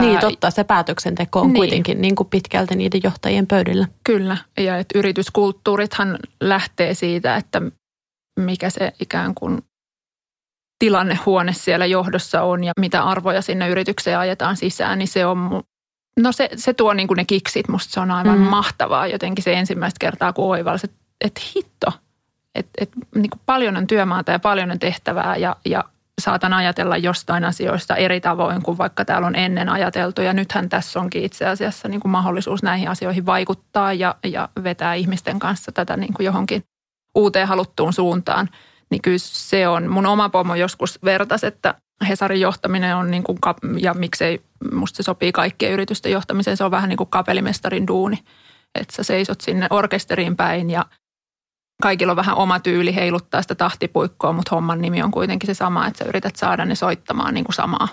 [0.01, 0.51] Niin, totta.
[0.51, 1.55] Se päätöksenteko on niin.
[1.55, 3.89] kuitenkin niin kuin pitkälti niiden johtajien pöydillä.
[4.05, 4.37] Kyllä.
[4.59, 7.63] Ja että yrityskulttuurithan lähtee siitä, että
[8.41, 9.63] mikä se ikään kuin
[10.79, 15.63] tilannehuone siellä johdossa on ja mitä arvoja sinne yritykseen ajetaan sisään, niin se on
[16.21, 18.45] No se, se tuo niin kuin ne kiksit, musta se on aivan mm.
[18.45, 21.87] mahtavaa jotenkin se ensimmäistä kertaa, kun oivalsi, että, että hitto,
[22.55, 25.85] että, että niin kuin paljon on työmaata ja paljon on tehtävää ja, ja
[26.21, 30.23] saatan ajatella jostain asioista eri tavoin kuin vaikka täällä on ennen ajateltu.
[30.23, 34.95] Ja nythän tässä onkin itse asiassa niin kuin mahdollisuus näihin asioihin vaikuttaa ja, ja vetää
[34.95, 36.63] ihmisten kanssa tätä niin kuin johonkin
[37.15, 38.49] uuteen haluttuun suuntaan.
[38.91, 41.75] Niin kyllä se on, mun oma pomo joskus vertas, että
[42.09, 43.39] Hesarin johtaminen on niin kuin,
[43.79, 44.41] ja miksei
[44.73, 48.19] musta se sopii kaikkien yritysten johtamiseen, se on vähän niin kuin kapelimestarin duuni.
[48.81, 50.85] Että sä seisot sinne orkesteriin päin ja–
[51.81, 55.87] kaikilla on vähän oma tyyli heiluttaa sitä tahtipuikkoa, mutta homman nimi on kuitenkin se sama,
[55.87, 57.89] että sä yrität saada ne soittamaan niin kuin samaa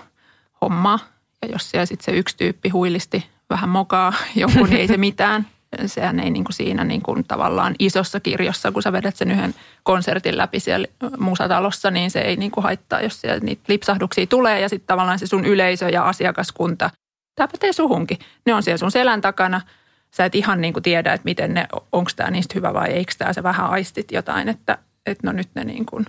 [0.60, 0.98] hommaa.
[1.42, 5.46] Ja jos siellä sitten se yksi tyyppi huilisti vähän mokaa joku, niin ei se mitään.
[5.86, 9.54] Sehän ei niin kuin siinä niin kuin tavallaan isossa kirjossa, kun sä vedät sen yhden
[9.82, 10.86] konsertin läpi siellä
[11.18, 14.60] musatalossa, niin se ei niin kuin haittaa, jos siellä niitä lipsahduksia tulee.
[14.60, 16.90] Ja sitten tavallaan se sun yleisö ja asiakaskunta,
[17.34, 18.18] tämä pätee suhunkin.
[18.46, 19.60] Ne on siellä sun selän takana–
[20.10, 23.12] sä et ihan niin kuin tiedä, että miten ne, onko tämä niistä hyvä vai eikö
[23.18, 26.06] tämä, se vähän aistit jotain, että, että no nyt ne niin kuin,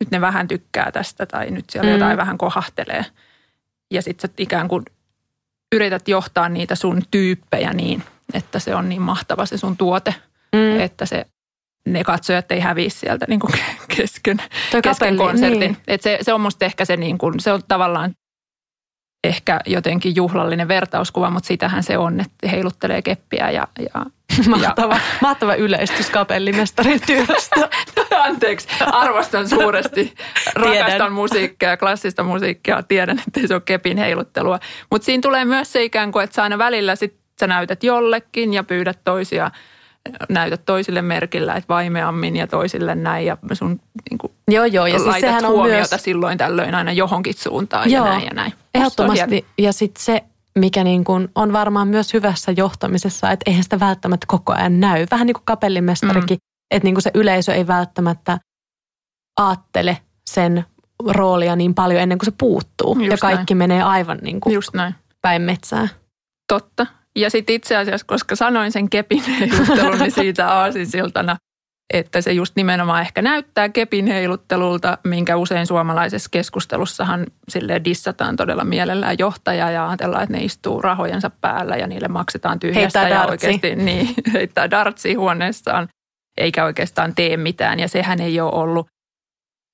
[0.00, 1.92] nyt ne vähän tykkää tästä tai nyt siellä mm.
[1.92, 3.04] jotain vähän kohahtelee.
[3.90, 4.84] Ja sitten sä ikään kuin
[5.72, 8.02] yrität johtaa niitä sun tyyppejä niin,
[8.34, 10.14] että se on niin mahtava se sun tuote,
[10.52, 10.80] mm.
[10.80, 11.26] että se
[11.86, 13.52] ne katsojat ei häviä sieltä niin kuin
[13.96, 14.42] kesken,
[14.82, 15.60] kesken konsertin.
[15.60, 15.76] Niin.
[15.88, 18.14] Et se, se on musta ehkä se, niin kuin, se on tavallaan
[19.24, 23.68] ehkä jotenkin juhlallinen vertauskuva, mutta sitähän se on, että heiluttelee keppiä ja...
[23.78, 24.04] ja
[24.48, 25.00] mahtava, ja.
[25.20, 27.68] mahtava yleistys kapellimestarin työstä.
[28.28, 30.14] Anteeksi, arvostan suuresti.
[30.54, 32.82] Rakastan musiikkia, klassista musiikkia.
[32.82, 34.58] Tiedän, että se on kepin heiluttelua.
[34.90, 38.54] Mutta siinä tulee myös se ikään kuin, että sä aina välillä sit sä näytät jollekin
[38.54, 39.50] ja pyydät toisia–
[40.28, 44.98] näytät toisille merkillä, että vaimeammin ja toisille näin ja sun niin kuin, joo, joo, ja
[44.98, 46.04] siis sehän on huomiota myös...
[46.04, 48.52] silloin tällöin aina johonkin suuntaan joo, ja näin ja näin.
[48.74, 50.24] Ehdottomasti ja sitten se,
[50.58, 55.06] mikä niin kuin on varmaan myös hyvässä johtamisessa, että eihän sitä välttämättä koko ajan näy.
[55.10, 56.76] Vähän niin kuin kapellimestarikin, mm.
[56.76, 58.38] että niin kuin se yleisö ei välttämättä
[59.38, 59.98] aattele
[60.30, 60.64] sen
[61.08, 62.96] roolia niin paljon ennen kuin se puuttuu.
[62.98, 63.58] Just ja kaikki näin.
[63.58, 64.94] menee aivan niin kuin Just näin.
[65.22, 65.88] päin metsää.
[66.48, 66.86] Totta.
[67.16, 71.36] Ja sitten itse asiassa, koska sanoin sen kepin heiluttelun, niin siitä aasinsiltana,
[71.94, 78.64] että se just nimenomaan ehkä näyttää kepin heiluttelulta, minkä usein suomalaisessa keskustelussahan sille dissataan todella
[78.64, 83.26] mielellään johtaja ja ajatellaan, että ne istuu rahojensa päällä ja niille maksetaan tyhjästä heittää ja
[83.26, 83.46] dartsi.
[83.46, 85.88] oikeasti niin, heittää dartsi huoneessaan
[86.38, 88.86] eikä oikeastaan tee mitään ja sehän ei ole ollut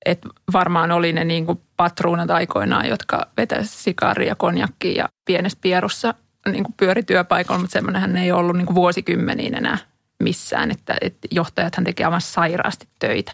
[0.07, 0.19] et
[0.53, 6.15] varmaan oli ne niin kuin patruunat aikoinaan, jotka vetäisivät sikaaria, konjakkia ja pienessä pierussa
[6.53, 9.79] niin kuin pyöri työpaikalla, mutta semmoinenhän ei ollut niin kuin vuosikymmeniin enää
[10.23, 13.33] missään, että, että johtajathan tekee aivan sairaasti töitä.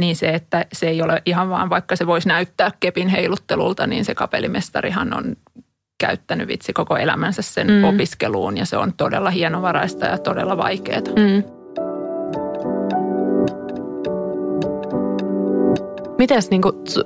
[0.00, 4.04] Niin se, että se ei ole ihan vaan, vaikka se voisi näyttää kepin heiluttelulta, niin
[4.04, 5.36] se kapellimestarihan on
[5.98, 7.84] käyttänyt vitsi koko elämänsä sen mm.
[7.84, 11.00] opiskeluun ja se on todella hienovaraista ja todella vaikeaa.
[11.00, 11.42] Mm.
[16.18, 16.62] Mites niin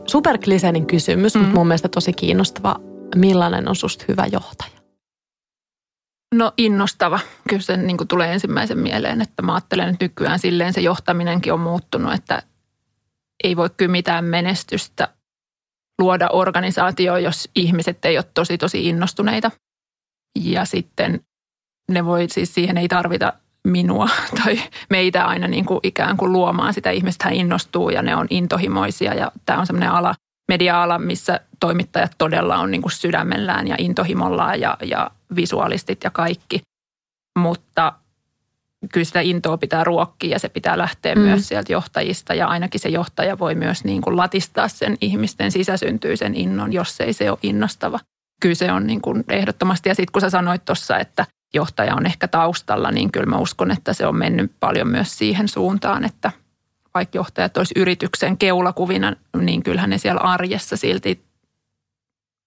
[0.06, 1.40] superkliseinen kysymys, mm.
[1.40, 2.76] mutta mun mielestä tosi kiinnostava.
[3.16, 4.75] Millainen on susta hyvä johtaja?
[6.34, 7.20] No innostava.
[7.48, 11.52] Kyllä se niin kuin tulee ensimmäisen mieleen, että mä ajattelen, että nykyään silleen se johtaminenkin
[11.52, 12.42] on muuttunut, että
[13.44, 15.08] ei voi kyllä mitään menestystä
[15.98, 19.50] luoda organisaatio, jos ihmiset ei ole tosi tosi innostuneita.
[20.38, 21.20] Ja sitten
[21.90, 23.32] ne voi, siis siihen ei tarvita
[23.66, 24.08] minua
[24.44, 24.60] tai
[24.90, 26.90] meitä aina niin kuin ikään kuin luomaan sitä.
[26.90, 30.14] Ihmiset innostuu ja ne on intohimoisia ja tämä on semmoinen ala,
[30.48, 36.60] media-ala, missä toimittajat todella on niin kuin sydämellään ja intohimollaan ja, ja visualistit ja kaikki.
[37.38, 37.92] Mutta
[38.92, 41.20] kyllä sitä intoa pitää ruokkia ja se pitää lähteä mm.
[41.20, 46.34] myös sieltä johtajista ja ainakin se johtaja voi myös niin kuin latistaa sen ihmisten sisäsyntyisen
[46.34, 48.00] innon, jos ei se ole innostava.
[48.40, 52.06] Kyllä se on niin kuin ehdottomasti ja sitten kun sä sanoit tuossa, että johtaja on
[52.06, 56.32] ehkä taustalla, niin kyllä mä uskon, että se on mennyt paljon myös siihen suuntaan, että–
[56.96, 61.25] vaikka johtajat olisi yrityksen keulakuvina, niin kyllähän ne siellä arjessa silti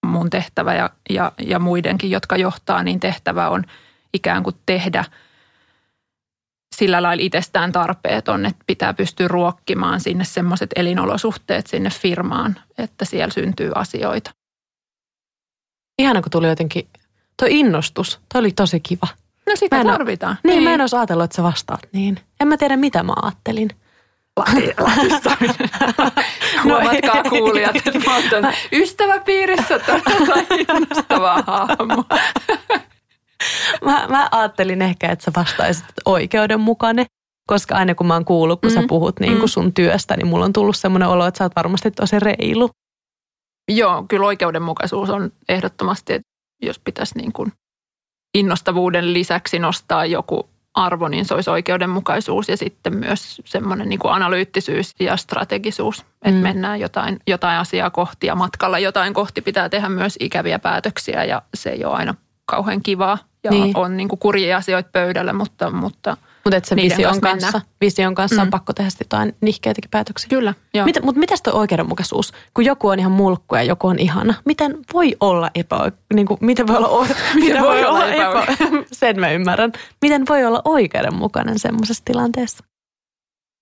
[0.06, 3.64] mun tehtävä ja, ja, ja muidenkin, jotka johtaa, niin tehtävä on
[4.14, 5.04] ikään kuin tehdä
[6.76, 13.32] sillä lailla itsestään tarpeeton, että pitää pystyä ruokkimaan sinne semmoiset elinolosuhteet sinne firmaan, että siellä
[13.32, 14.30] syntyy asioita.
[15.98, 16.88] Ihana, kun tuli jotenkin,
[17.36, 19.08] tuo innostus, toi oli tosi kiva.
[19.46, 20.38] No sitä Mä en oo- tarvitaan.
[20.44, 22.20] Niin, mä en olisi ajatellut, että sä vastaat niin.
[22.40, 23.70] En mä tiedä, mitä mä ajattelin.
[26.64, 32.04] Huomatkaa kuulijat, että mä oon tämän ystäväpiirissä todella innostava hahmo.
[33.84, 37.06] Mä, mä ajattelin ehkä, että sä vastaisit oikeudenmukainen,
[37.46, 38.74] koska aina kun mä oon kuullut, kun mm.
[38.74, 38.86] sä Mm.
[38.86, 41.90] puhut niin kuin sun työstä, niin mulla on tullut semmoinen olo, että sä oot varmasti
[41.90, 42.70] tosi reilu.
[43.70, 46.28] Joo, kyllä oikeudenmukaisuus on ehdottomasti, että
[46.62, 47.52] jos pitäisi niin kuin
[48.34, 54.12] innostavuuden lisäksi nostaa joku arvo, niin se olisi oikeudenmukaisuus ja sitten myös semmoinen niin kuin
[54.14, 56.36] analyyttisyys ja strategisuus, että Mm.
[56.36, 61.42] mennään jotain, jotain asiaa kohti ja matkalla jotain kohti pitää tehdä myös ikäviä päätöksiä ja
[61.54, 62.14] se ei ole aina
[62.46, 63.76] kauhean kivaa ja Niin.
[63.76, 68.14] on niin kuin kurjia asioita pöydällä, mutta, mutta Mutta että se vision kanssa kanssa, vision
[68.14, 68.50] kanssa on Mm.
[68.50, 70.28] pakko tehdä jotain nihkeitäkin päätöksiä.
[70.28, 70.54] kyllä.
[70.74, 70.84] Joo.
[70.86, 74.34] Mitä, mutta mitäs tuo oikeudenmukaisuus, kun joku on ihan mulkku ja joku on ihana?
[74.44, 75.76] Miten voi olla epä,
[76.14, 78.46] niin kuin, miten voi olla, o- miten voi olla epä,
[78.92, 79.72] sen mä ymmärrän.
[80.02, 82.64] Miten voi olla oikeudenmukainen semmoisessa tilanteessa?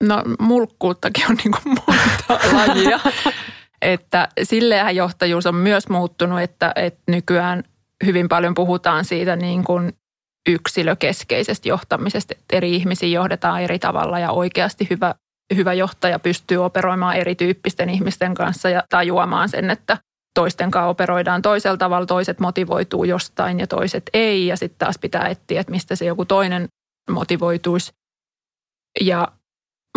[0.04, 3.00] No mulkkuuttakin on niin kuin monta lajia.
[3.82, 7.64] Että silleenhän johtajuus on myös muuttunut, että, että nykyään
[8.06, 9.92] hyvin paljon puhutaan siitä niin kuin
[10.48, 15.14] yksilökeskeisestä johtamisesta, että eri ihmisiä johdetaan eri tavalla ja oikeasti hyvä,
[15.54, 19.98] hyvä johtaja pystyy operoimaan erityyppisten ihmisten kanssa ja tajuamaan sen, että
[20.34, 25.28] toisten kanssa operoidaan toisella tavalla, toiset motivoituu jostain ja toiset ei ja sitten taas pitää
[25.28, 26.68] etsiä, että mistä se joku toinen
[27.10, 27.92] motivoituisi.
[29.00, 29.28] Ja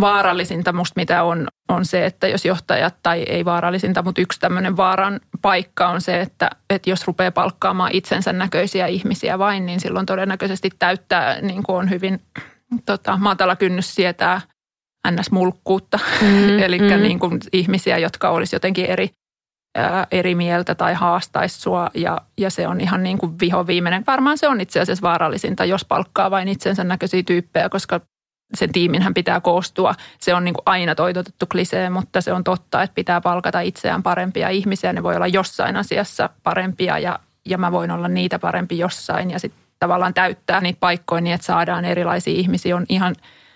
[0.01, 4.77] vaarallisinta musta mitä on, on se, että jos johtajat, tai ei vaarallisinta, mutta yksi tämmöinen
[4.77, 10.05] vaaran paikka on se, että, että jos rupeaa palkkaamaan itsensä näköisiä ihmisiä vain, niin silloin
[10.05, 12.21] todennäköisesti täyttää, niin kuin on hyvin
[12.85, 14.41] tota, matala kynnys sietää
[15.11, 15.99] ns-mulkkuutta.
[16.21, 17.01] Mm, Eli mm.
[17.01, 19.09] niin kuin ihmisiä, jotka olisi jotenkin eri,
[19.77, 24.03] ää, eri mieltä tai haastaisi sua ja, ja se on ihan niin kuin viho viimeinen.
[24.07, 28.01] Varmaan se on itse asiassa vaarallisinta, jos palkkaa vain itsensä näköisiä tyyppejä, koska
[28.53, 29.95] sen tiiminhän pitää koostua.
[30.19, 34.03] Se on niin kuin aina toitotettu klisee, mutta se on totta, että pitää palkata itseään
[34.03, 34.93] parempia ihmisiä.
[34.93, 39.39] Ne voi olla jossain asiassa parempia ja, ja mä voin olla niitä parempi jossain ja
[39.39, 42.75] sitten tavallaan täyttää niitä paikkoja niin, että saadaan erilaisia ihmisiä.
[42.75, 43.15] On ihan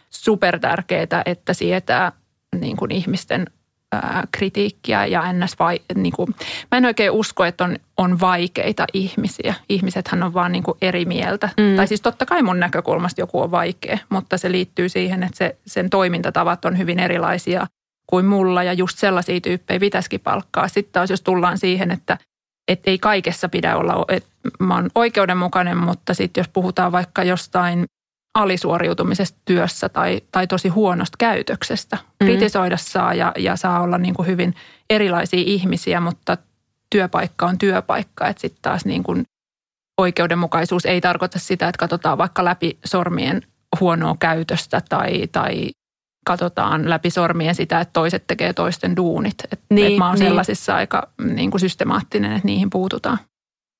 [0.09, 2.11] super tärkeää, että sietää
[2.59, 3.45] niin kuin ihmisten
[4.31, 5.59] kritiikkiä ja ns.
[5.59, 6.35] Vai, niin kuin,
[6.71, 9.53] mä en oikein usko, että on, on vaikeita ihmisiä.
[9.69, 11.49] Ihmisethän on vaan niin kuin eri mieltä.
[11.57, 11.63] Mm.
[11.63, 11.75] Mm.
[11.75, 15.57] Tai siis totta kai mun näkökulmasta joku on vaikea, mutta se liittyy siihen, että se,
[15.65, 17.67] sen toimintatavat on hyvin erilaisia
[18.07, 20.67] kuin mulla ja just sellaisia tyyppejä pitäisikin palkkaa.
[20.67, 22.17] Sitten taas jos tullaan siihen, että
[22.67, 24.29] et ei kaikessa pidä olla, että
[24.59, 27.85] mä oon oikeudenmukainen, mutta sitten jos puhutaan vaikka jostain
[28.35, 31.95] alisuoriutumisesta työssä tai, tai tosi huonosta käytöksestä.
[31.95, 32.05] Mhm.
[32.25, 34.55] Kritisoida saa ja, ja saa olla niin kuin hyvin
[34.89, 36.37] erilaisia ihmisiä, mutta
[36.89, 38.27] työpaikka on työpaikka.
[38.27, 39.23] Että sitten taas niin kuin
[39.97, 43.41] oikeudenmukaisuus ei tarkoita sitä, että katsotaan vaikka läpi sormien
[43.79, 45.69] huonoa käytöstä tai, tai
[46.25, 49.35] katsotaan läpi sormien sitä, että toiset tekee toisten duunit.
[49.51, 50.27] Et, Niin, et mä oon niin.
[50.27, 53.17] sellaisissa aika niin kuin systemaattinen, että niihin puututaan.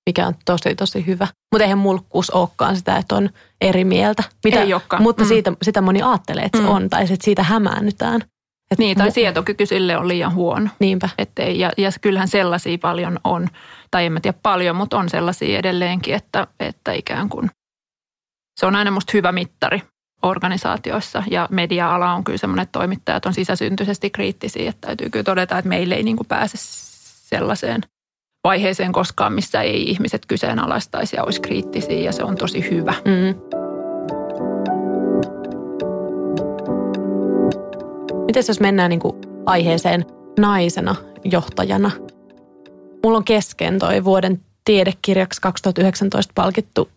[0.06, 1.28] Mikä on tosi tosi hyvä.
[1.54, 3.30] Mutta eihän mulkkuus olekaan sitä, että on
[3.62, 4.24] eri mieltä.
[4.44, 5.04] Mitä, Ei olekaan.
[5.04, 5.28] Mutta Mm.
[5.28, 6.70] siitä, sitä moni ajattelee, että se Mm.
[6.70, 8.22] on, tai sitten siitä hämäännytään.
[8.72, 10.70] Et Niin, tai mu- sietokyky sille on liian huono.
[10.80, 11.10] Niinpä.
[11.18, 13.48] Ettei, ja, ja kyllähän sellaisia paljon on,
[13.92, 17.52] tai en mä tiedä paljon, mutta on sellaisia edelleenkin, että, että ikään kuin
[18.60, 19.82] se on aina musta hyvä mittari
[20.24, 25.58] organisaatioissa ja media-ala on kyllä semmoinen, että toimittajat on sisäsyntyisesti kriittisiä, että täytyy kyllä todeta,
[25.58, 26.58] että meille ei niin kuin pääse
[27.30, 27.82] sellaiseen
[28.46, 32.94] vaiheeseen koskaan, missä ei ihmiset kyseenalaistaisi ja olisi kriittisiä ja se on tosi hyvä.
[33.06, 33.40] Mm.
[38.26, 40.06] Miten jos mennään niin kuin aiheeseen
[40.40, 41.92] naisena johtajana?
[43.04, 46.90] Mulla on kesken toi vuoden tiedekirjaksi 2019 palkittu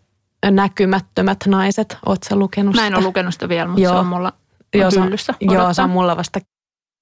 [0.51, 1.97] Näkymättömät naiset.
[2.05, 2.97] Oot sä lukenut Mä en sitä?
[2.97, 3.93] ole lukenut sitä vielä, mutta Joo.
[3.93, 4.33] se on mulla
[4.73, 5.11] Joo, se on-.
[5.41, 6.39] Joo, se on mulla vasta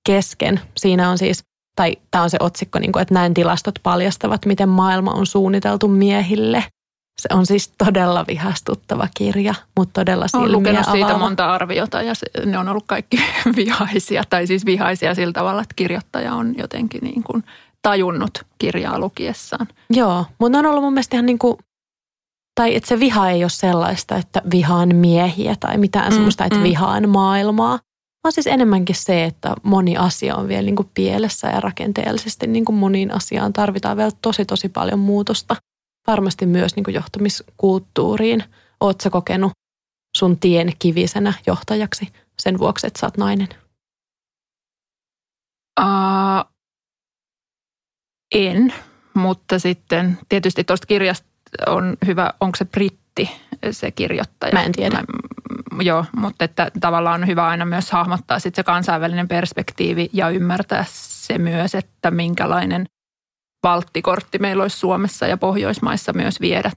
[0.08, 0.60] kesken.
[0.78, 1.44] Siinä on siis,
[1.78, 5.88] tai tämä on se otsikko, niin kuin, että näin tilastot paljastavat, miten maailma on suunniteltu
[5.88, 6.64] miehille.
[7.22, 11.20] Se on siis todella vihastuttava kirja, mutta todella Olen silmiä lukenut siitä avaava.
[11.20, 13.18] monta arviota ja se, ne on ollut kaikki
[13.56, 17.44] vihaisia, tai siis vihaisia sillä tavalla, että kirjoittaja on jotenkin niin kuin
[17.82, 19.68] tajunnut kirjaa lukiessaan.
[19.90, 21.58] Joo, mutta on ollut mun mielestä ihan niin kuin,
[22.56, 26.58] tai että se viha ei ole sellaista, että vihaan miehiä tai mitään mm, semmoista, että
[26.58, 26.64] mm.
[26.64, 27.80] vihaan maailmaa,
[28.28, 32.66] on siis enemmänkin se, että moni asia on vielä niin kuin pielessä ja rakenteellisesti niin
[32.66, 35.56] kuin moniin asiaan tarvitaan vielä tosi tosi paljon muutosta.
[36.08, 38.44] Varmasti myös niin kuin johtamiskulttuuriin.
[38.80, 39.52] Oletko kokenut
[40.18, 42.08] sun tien kivisenä johtajaksi
[42.40, 43.48] sen vuoksi, että sä oot nainen?
[45.80, 46.54] Uh,
[48.36, 48.74] en,
[49.14, 51.28] mutta sitten tietysti tuosta kirjasta
[51.68, 53.30] on hyvä, onko se britti
[53.72, 54.54] se kirjoittaja?
[54.54, 54.96] Mä en tiedä.
[54.96, 55.04] Mä,
[55.82, 60.86] joo, mutta että tavallaan on hyvä aina myös hahmottaa sitten se kansainvälinen perspektiivi ja ymmärtää
[60.90, 62.86] se myös, että minkälainen
[63.64, 66.72] valttikortti meillä olisi Suomessa ja Pohjoismaissa myös viedä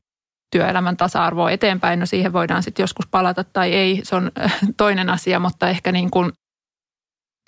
[0.52, 2.00] työelämän tasa-arvoa eteenpäin.
[2.00, 5.92] No siihen voidaan sitten joskus palata tai ei, se on äh, toinen asia, mutta ehkä
[5.92, 6.32] niin kuin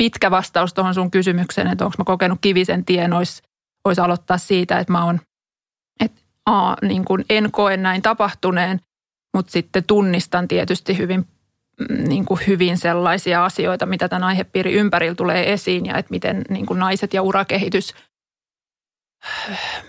[0.03, 3.43] pitkä vastaus tuohon sun kysymykseen, että onko mä kokenut kivisen tien, olisi,
[3.85, 5.21] olisi aloittaa siitä, että mä oon,
[6.01, 8.81] että a, niin kuin en koe näin tapahtuneen,
[9.37, 11.29] mutta sitten tunnistan tietysti hyvin,
[12.09, 16.67] niin kuin hyvin sellaisia asioita, mitä tämän aihepiirin ympärillä tulee esiin ja että miten niin
[16.67, 17.95] kuin naiset ja urakehitys.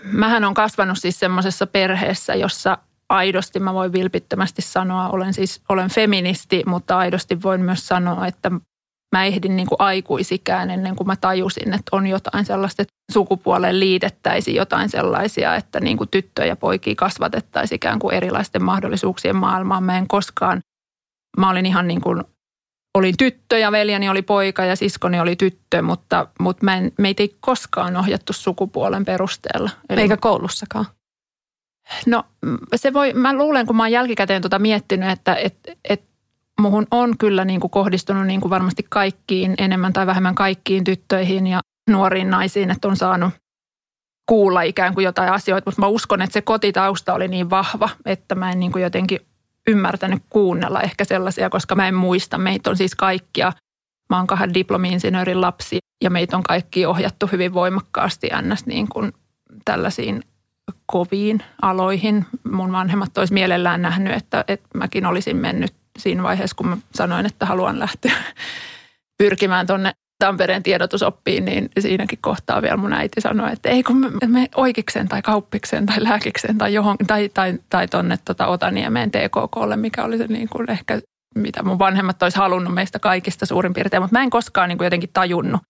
[0.04, 5.90] Mähän on kasvanut siis semmoisessa perheessä, jossa aidosti mä voin vilpittömästi sanoa, olen siis olen
[5.90, 8.50] feministi, mutta aidosti voin myös sanoa, että
[9.12, 13.80] mä ehdin niin kuin aikuisikään ennen kuin mä tajusin, että on jotain sellaista, että sukupuoleen
[13.80, 19.82] liitettäisiin jotain sellaisia, että niin kuin tyttöjä ja poikia kasvatettaisiin ikään kuin erilaisten mahdollisuuksien maailmaan.
[19.82, 20.60] Mä en koskaan,
[21.36, 22.24] mä olin ihan niin kuin,
[22.94, 27.22] olin tyttö ja veljeni oli poika ja siskoni oli tyttö, mutta, mutta mä en, meitä
[27.22, 29.70] ei koskaan ohjattu sukupuolen perusteella.
[29.90, 30.86] Eli, Eikä koulussakaan.
[32.06, 32.24] No
[32.76, 36.02] se voi, mä luulen, kun mä oon jälkikäteen tuota miettinyt, että et, et
[36.60, 41.46] muhun on kyllä niin kuin kohdistunut niin kuin varmasti kaikkiin, enemmän tai vähemmän kaikkiin tyttöihin
[41.46, 43.34] ja nuoriin naisiin, että on saanut
[44.28, 48.34] kuulla ikään kuin jotain asioita, mutta mä uskon, että se kotitausta oli niin vahva, että
[48.34, 49.20] mä en niin kuin jotenkin
[49.66, 52.38] ymmärtänyt kuunnella ehkä sellaisia, koska mä en muista.
[52.38, 53.52] Meitä on siis kaikkia,
[54.10, 58.66] mä oon kahden diplomi-insinöörin lapsi ja meitä on kaikki ohjattu hyvin voimakkaasti ns.
[58.66, 59.12] Niin kuin
[59.64, 60.22] tällaisiin
[60.86, 62.26] koviin aloihin.
[62.52, 67.26] Mun vanhemmat olisi mielellään nähnyt, että, että mäkin olisin mennyt siinä vaiheessa, kun mä sanoin,
[67.26, 68.16] että haluan lähteä
[69.18, 74.10] pyrkimään tuonne Tampereen tiedotusoppiin, niin siinäkin kohtaa vielä mun äiti sanoi, että ei kun me,
[74.26, 79.76] me oikeikseen tai kauppikseen tai lääkikseen tai johon, tai, tai, tai tonne tota Otaniemeen TKKlle,
[79.76, 81.00] mikä oli se niin kuin ehkä,
[81.34, 84.86] mitä mun vanhemmat olisi halunnut meistä kaikista suurin piirtein, mutta mä en koskaan niin kuin
[84.86, 85.60] jotenkin tajunnut.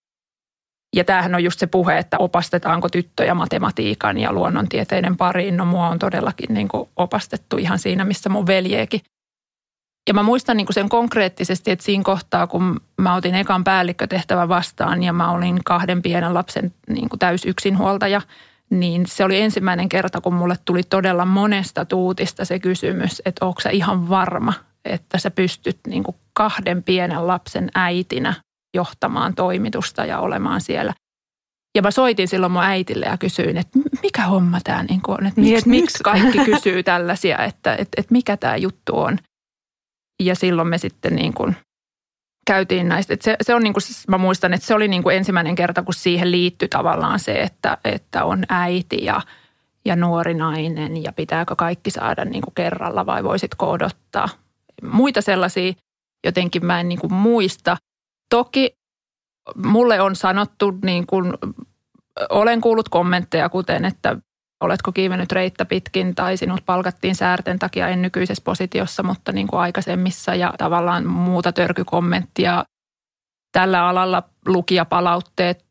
[0.96, 5.56] Ja tämähän on just se puhe, että opastetaanko tyttöjä matematiikan ja luonnontieteiden pariin.
[5.56, 9.00] No mua on todellakin niin kuin opastettu ihan siinä, missä mun veljeekin
[10.08, 14.48] ja mä muistan niin kuin sen konkreettisesti, että siinä kohtaa, kun mä otin ekan päällikkötehtävän
[14.48, 18.20] vastaan ja mä olin kahden pienen lapsen niin kuin täysyksinhuoltaja,
[18.70, 23.60] niin se oli ensimmäinen kerta, kun mulle tuli todella monesta tuutista se kysymys, että onko
[23.60, 24.52] sä ihan varma,
[24.84, 28.34] että sä pystyt niin kuin kahden pienen lapsen äitinä
[28.76, 30.94] johtamaan toimitusta ja olemaan siellä.
[31.76, 35.40] Ja mä soitin silloin mun äitille ja kysyin, että mikä homma tämä niin on, että
[35.40, 39.18] miksi, miksi kaikki kysyy tällaisia, että, että, että mikä tämä juttu on–
[40.22, 41.56] ja silloin me sitten niin kuin
[42.46, 43.14] käytiin näistä.
[43.14, 45.82] Että se, se on niin kuin, mä muistan, että se oli niin kuin ensimmäinen kerta,
[45.82, 49.20] kun siihen liittyi tavallaan se, että, että on äiti ja,
[49.84, 54.28] ja nuori nainen ja pitääkö kaikki saada niin kuin kerralla vai voisitko odottaa.
[54.82, 55.72] Muita sellaisia
[56.24, 57.76] jotenkin mä en niin kuin muista.
[58.30, 58.76] Toki
[59.56, 61.32] mulle on sanottu, niin kuin,
[62.30, 64.16] olen kuullut kommentteja kuten, että
[64.60, 69.60] oletko kiivennyt reittä pitkin tai sinut palkattiin säärten takia en nykyisessä positiossa, mutta niin kuin
[69.60, 72.64] aikaisemmissa ja tavallaan muuta törkykommenttia.
[73.52, 75.64] Tällä alalla lukijapalautteet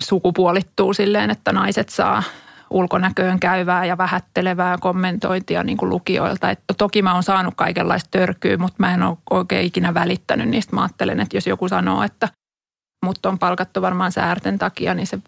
[0.00, 2.22] sukupuolittuu silleen, että naiset saa
[2.70, 6.50] ulkonäköön käyvää ja vähättelevää kommentointia niin kuin lukijoilta.
[6.50, 10.76] Että toki mä oon saanut kaikenlaista törkyä, mutta mä en ole oikein ikinä välittänyt niistä.
[10.76, 12.28] Mä ajattelen, että jos joku sanoo, että
[13.04, 15.18] mut on palkattu varmaan säärten takia, niin se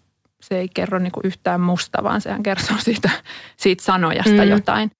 [0.43, 3.09] se ei kerro niin kuin yhtään musta, vaan sehän kertoo siitä,
[3.57, 4.49] siitä sanojasta mm.
[4.49, 4.91] jotain.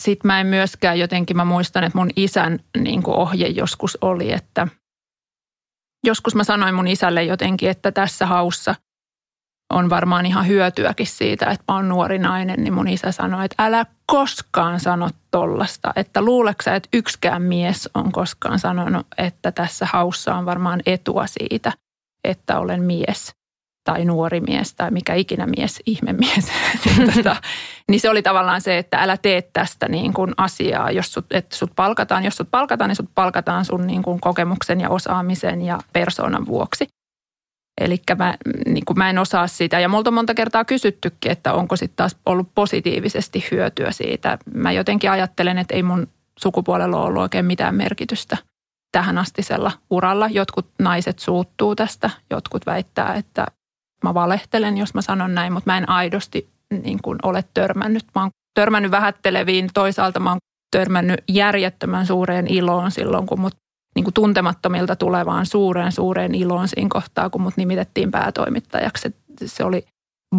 [0.00, 4.32] Sitten mä en myöskään jotenkin, mä muistan, että mun isän niin kuin ohje joskus oli,
[4.32, 4.68] että
[6.06, 8.74] joskus mä sanoin mun isälle jotenkin, että tässä haussa
[9.72, 13.64] on varmaan ihan hyötyäkin siitä, että mä oon nuori nainen, niin mun isä sanoi, että
[13.64, 20.34] älä koskaan sano tollasta, että luuleksä, että yksikään mies on koskaan sanonut, että tässä haussa
[20.34, 21.72] on varmaan etua siitä,
[22.24, 23.32] että olen mies
[23.86, 26.52] tai nuori mies tai mikä ikinä mies, ihmemies,
[26.84, 27.36] niin, tota,
[27.88, 31.56] niin se oli tavallaan se, että älä tee tästä niin kuin asiaa, jos sut, että
[31.56, 32.24] sut palkataan.
[32.24, 36.86] Jos sut palkataan, niin sut palkataan sun niin kuin kokemuksen ja osaamisen ja persoonan vuoksi.
[37.80, 38.34] Eli mä,
[38.66, 39.80] niin mä en osaa sitä.
[39.80, 44.38] Ja multa on monta kertaa kysyttykin, että onko sitten taas ollut positiivisesti hyötyä siitä.
[44.54, 46.08] Mä jotenkin ajattelen, että ei mun
[46.38, 48.36] sukupuolella ole ollut oikein mitään merkitystä
[48.92, 50.28] tähän astisella uralla.
[50.28, 53.46] Jotkut naiset suuttuu tästä, jotkut väittää, että
[54.04, 56.48] mä valehtelen, jos mä sanon näin, mutta mä en aidosti
[56.82, 58.04] niin kuin ole törmännyt.
[58.14, 60.38] Mä oon törmännyt vähätteleviin, toisaalta mä oon
[60.70, 63.54] törmännyt järjettömän suureen iloon silloin, kun mut
[63.94, 69.14] niin kuin tuntemattomilta tulevaan suureen suureen iloon siinä kohtaa, kun mut nimitettiin päätoimittajaksi.
[69.44, 69.86] Se oli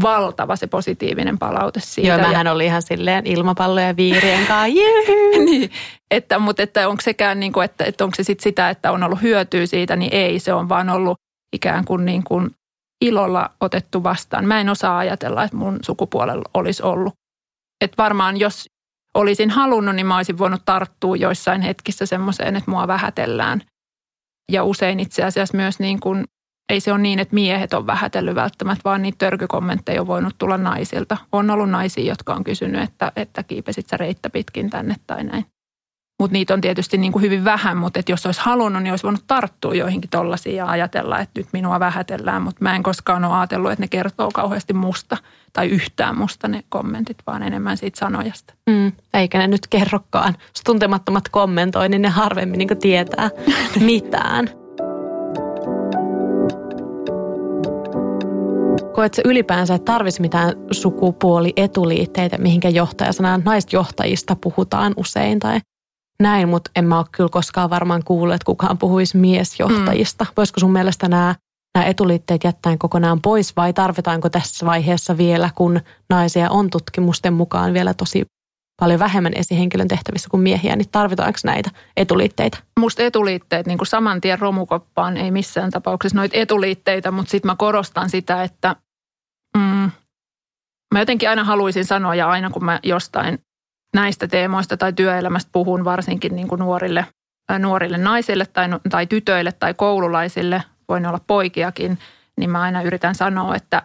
[0.03, 2.07] valtava se positiivinen palaute siitä.
[2.07, 4.81] Joo, mähän oli ihan silleen ilmapalloja viirien kanssa.
[5.45, 5.71] niin,
[6.11, 9.03] että, mutta että onko sekään, niin kuin, että, että onko se sit sitä, että on
[9.03, 11.17] ollut hyötyä siitä, niin ei, se on vaan ollut
[11.53, 12.51] ikään kuin, niin kuin
[13.01, 14.45] ilolla otettu vastaan.
[14.45, 17.13] Mä en osaa ajatella, että mun sukupuolella olisi ollut.
[17.81, 18.65] Että varmaan jos
[19.13, 23.61] olisin halunnut, niin mä olisin voinut tarttua joissain hetkissä semmoiseen, että mua vähätellään.
[24.51, 26.25] Ja usein itse asiassa myös niin kuin,
[26.69, 30.57] ei se ole niin, että miehet on vähätellyt välttämättä, vaan niitä törkykommentteja on voinut tulla
[30.57, 31.17] naisilta.
[31.31, 35.45] On ollut naisia, jotka on kysynyt, että, että kiipesit sä reittä pitkin tänne tai näin.
[36.19, 39.03] Mutta niitä on tietysti niin kuin hyvin vähän, mutta että jos olisi halunnut, niin olisi
[39.03, 42.41] voinut tarttua joihinkin tollaisiin ja ajatella, että nyt minua vähätellään.
[42.41, 45.17] Mutta mä en koskaan ole ajatellut, että ne kertoo kauheasti musta
[45.53, 48.53] tai yhtään musta ne kommentit, vaan enemmän siitä sanojasta.
[48.69, 50.35] Mm, eikä ne nyt kerrokaan.
[50.39, 53.29] Jos tuntemattomat kommentoi, niin ne harvemmin niin tietää
[53.79, 54.49] mitään.
[58.93, 65.59] Koetko ylipäänsä, että tarvisi mitään sukupuolietuliitteitä, mihinkä johtajasanaan naisjohtajista puhutaan usein tai
[66.23, 70.23] näin, mutta en mä ole kyllä koskaan varmaan kuullut, että kukaan puhuisi miesjohtajista.
[70.23, 70.31] Mm.
[70.37, 71.35] Voisiko sun mielestä nämä,
[71.75, 77.73] nämä etuliitteet jättää kokonaan pois vai tarvitaanko tässä vaiheessa vielä, kun naisia on tutkimusten mukaan
[77.73, 78.25] vielä tosi
[78.81, 82.57] paljon vähemmän esihenkilön tehtävissä kuin miehiä, niin tarvitaanko näitä etuliitteitä?
[82.79, 87.55] Musta etuliitteet niin kuin saman tien romukoppaan ei missään tapauksessa noita etuliitteitä, mutta sitten mä
[87.55, 88.75] korostan sitä, että
[89.57, 89.91] mm,
[90.93, 93.39] mä jotenkin aina haluaisin sanoa ja aina kun mä jostain
[93.95, 97.05] näistä teemoista tai työelämästä puhun varsinkin niin kuin nuorille,
[97.51, 101.99] äh, nuorille naisille tai, tai tytöille tai koululaisille, voin olla poikiakin,
[102.37, 103.81] niin mä aina yritän sanoa, että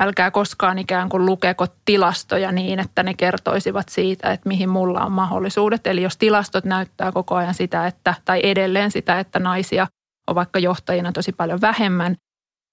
[0.00, 5.12] älkää koskaan ikään kuin lukeko tilastoja niin, että ne kertoisivat siitä, että mihin mulla on
[5.12, 5.86] mahdollisuudet.
[5.86, 9.86] Eli jos tilastot näyttää koko ajan sitä, että, tai edelleen sitä, että naisia
[10.26, 12.16] on vaikka johtajina tosi paljon vähemmän,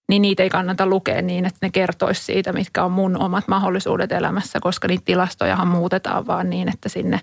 [0.09, 4.11] niin niitä ei kannata lukea niin, että ne kertoisi siitä, mitkä on mun omat mahdollisuudet
[4.11, 7.19] elämässä, koska niitä tilastojahan muutetaan vaan niin, että sinne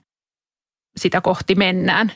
[0.96, 2.12] sitä kohti mennään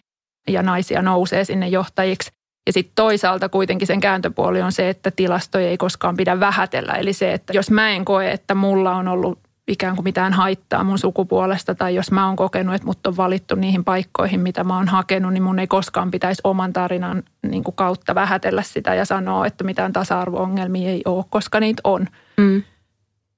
[0.48, 2.30] ja naisia nousee sinne johtajiksi.
[2.66, 6.92] Ja sitten toisaalta kuitenkin sen kääntöpuoli on se, että tilastoja ei koskaan pidä vähätellä.
[6.92, 9.38] Eli se, että jos mä en koe, että mulla on ollut
[9.68, 13.54] ikään kuin mitään haittaa mun sukupuolesta tai jos mä oon kokenut, että mut on valittu
[13.54, 17.74] niihin paikkoihin, mitä mä oon hakenut, niin mun ei koskaan pitäisi oman tarinan niin kuin
[17.74, 22.08] kautta vähätellä sitä ja sanoa, että mitään tasa-arvo-ongelmia ei ole, koska niitä on.
[22.36, 22.62] Mm.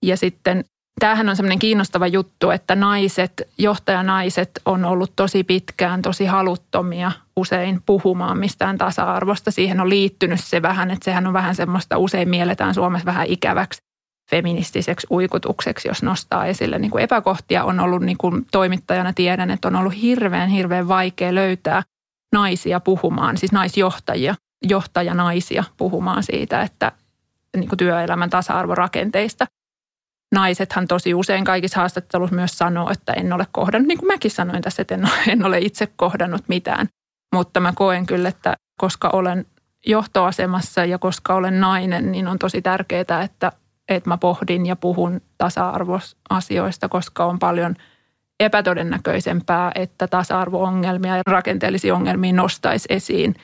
[0.03, 0.65] Ja sitten
[1.01, 7.83] tämähän on semmoinen kiinnostava juttu, että naiset, johtajanaiset on ollut tosi pitkään tosi haluttomia usein
[7.87, 9.51] puhumaan mistään tasa-arvosta.
[9.51, 13.86] Siihen on liittynyt se vähän, että sehän on vähän semmoista, usein mielletään Suomessa vähän ikäväksi
[14.31, 17.65] feministiseksi uikutukseksi, jos nostaa esille niin kuin epäkohtia.
[17.65, 21.83] On ollut niin kuin toimittajana tiedän, että on ollut hirveän, hirveän vaikea löytää
[22.33, 24.35] naisia puhumaan, siis naisjohtajia,
[24.69, 26.93] johtajanaisia puhumaan siitä, että
[27.57, 29.47] niin kuin työelämän tasa-arvorakenteista.
[30.35, 34.63] Naisethan tosi usein kaikissa haastatteluissa myös sanoo, että en ole kohdannut, niin kuin mäkin sanoin
[34.63, 36.89] tässä, että en ole, en ole itse kohdannut mitään.
[37.35, 39.47] Mutta mä koen kyllä, että koska olen
[39.87, 43.53] johtoasemassa ja koska olen nainen, niin on tosi tärkeää, että
[43.89, 47.77] että mä pohdin ja puhun tasa-arvoasioista, koska on paljon
[48.41, 53.35] epätodennäköisempää, että tasa-arvo-ongelmia ja rakenteellisia ongelmia nostaisi esiin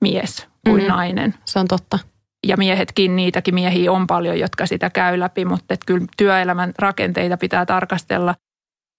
[0.00, 0.88] mies kuin mm.
[0.88, 1.34] nainen.
[1.44, 1.98] Se on totta.
[2.46, 7.36] Ja miehetkin, niitäkin miehiä on paljon, jotka sitä käy läpi, mutta että kyllä työelämän rakenteita
[7.36, 8.34] pitää tarkastella.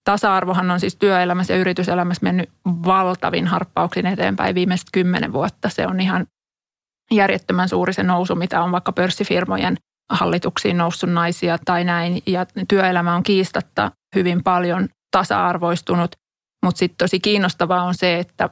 [0.04, 5.68] Tasa-arvohan on siis työelämässä ja yrityselämässä mennyt valtavin harppauksin eteenpäin viimeiset kymmenen vuotta.
[5.68, 6.26] Se on ihan
[7.10, 9.76] järjettömän suuri se nousu, mitä on vaikka pörssifirmojen
[10.10, 12.22] hallituksiin noussut naisia tai näin.
[12.26, 16.16] Ja työelämä on kiistatta hyvin paljon tasa-arvoistunut.
[16.64, 18.50] Mutta sitten tosi kiinnostavaa on se, että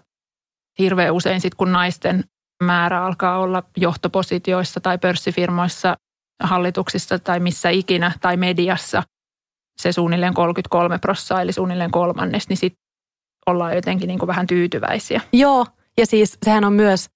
[0.78, 2.24] hirveän usein sitten kun naisten
[2.62, 5.96] määrä alkaa olla johtopositioissa tai pörssifirmoissa,
[6.42, 9.02] hallituksissa tai missä ikinä tai mediassa,
[9.82, 12.82] se suunnilleen 33 prosenttia eli suunnilleen kolmannes, niin sitten
[13.46, 15.20] ollaan jotenkin niin kuin vähän tyytyväisiä.
[15.32, 15.66] Joo,
[15.98, 17.06] ja siis sehän on myös,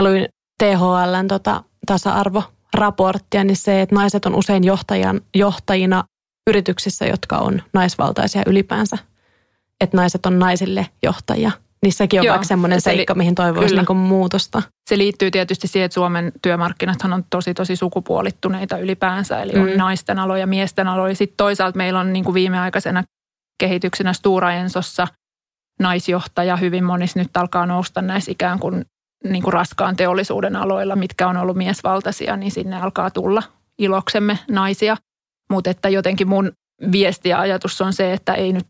[0.00, 0.28] mä luin
[0.62, 2.42] THLn tota, tasa-arvo
[2.74, 6.04] raporttia, niin se, että naiset on usein johtajan, johtajina
[6.50, 8.98] yrityksissä, jotka on naisvaltaisia ylipäänsä.
[9.80, 11.50] Että naiset on naisille johtajia.
[11.82, 14.62] Niin sekin on Joo, vaikka semmoinen se seikka, li- mihin toivoisi niin muutosta.
[14.88, 19.42] Se liittyy tietysti siihen, että Suomen työmarkkinathan on tosi tosi sukupuolittuneita ylipäänsä.
[19.42, 19.62] Eli mm.
[19.62, 21.14] on naisten aloja ja miesten aloja.
[21.14, 23.04] Sitten toisaalta meillä on niin kuin viimeaikaisena
[23.58, 25.08] kehityksenä Stura Ensossa
[25.80, 28.84] naisjohtaja hyvin monissa nyt alkaa nousta näissä ikään kuin
[29.24, 33.42] niin kuin raskaan teollisuuden aloilla, mitkä on ollut miesvaltaisia, niin sinne alkaa tulla
[33.78, 34.96] iloksemme naisia.
[35.50, 36.52] Mutta että jotenkin mun
[36.92, 38.66] viesti ja ajatus on se, että ei nyt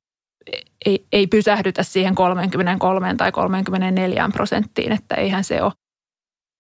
[0.87, 5.73] ei, ei pysähdytä siihen 33 tai 34 prosenttiin, että eihän se ole.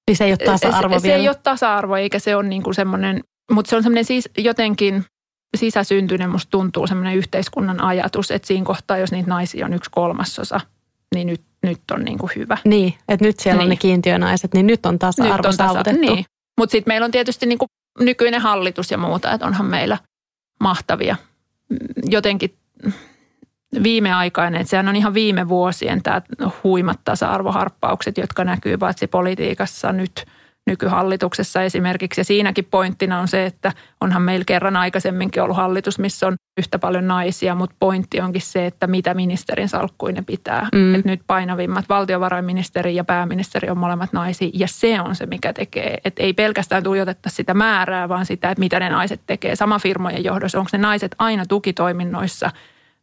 [0.08, 2.62] Niin se ei ole tasa-arvo se, se, se ei ole tasa-arvo, eikä se ole niin
[2.62, 5.04] kuin semmoinen, mutta se on semmoinen siis jotenkin
[5.56, 10.60] sisäsyntyinen, musta tuntuu semmoinen yhteiskunnan ajatus, että siinä kohtaa, jos niitä naisia on yksi kolmasosa,
[11.14, 12.58] niin nyt, nyt on niin kuin hyvä.
[12.64, 13.64] Niin, että nyt siellä niin.
[13.64, 13.78] on ne niin.
[13.78, 16.00] kiintiönaiset, niin nyt on tasa-arvo nyt on tasa, saavutettu.
[16.00, 16.24] Niin.
[16.58, 17.68] Mutta sitten meillä on tietysti niin kuin
[18.00, 19.98] nykyinen hallitus ja muuta, että onhan meillä
[20.60, 21.16] mahtavia.
[22.02, 22.54] Jotenkin
[23.82, 26.22] viimeaikainen, että sehän on ihan viime vuosien tämä
[26.64, 30.12] huimat tasa-arvoharppaukset, jotka näkyy paitsi politiikassa nyt–
[30.66, 32.20] nykyhallituksessa esimerkiksi.
[32.20, 36.78] Ja siinäkin pointtina on se, että onhan meillä kerran aikaisemminkin ollut hallitus, missä on yhtä
[36.78, 40.68] paljon naisia, mutta pointti onkin se, että mitä ministerin salkkuin ne pitää.
[40.74, 40.94] Mm.
[40.94, 45.98] Et nyt painavimmat valtiovarainministeri ja pääministeri on molemmat naisia ja se on se, mikä tekee.
[46.04, 49.56] Että ei pelkästään tuijotetta sitä määrää, vaan sitä, että mitä ne naiset tekee.
[49.56, 52.50] Sama firmojen johdossa, onko ne naiset aina tukitoiminnoissa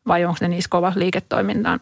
[0.07, 1.79] vai onko ne niissä kovassa liiketoiminnan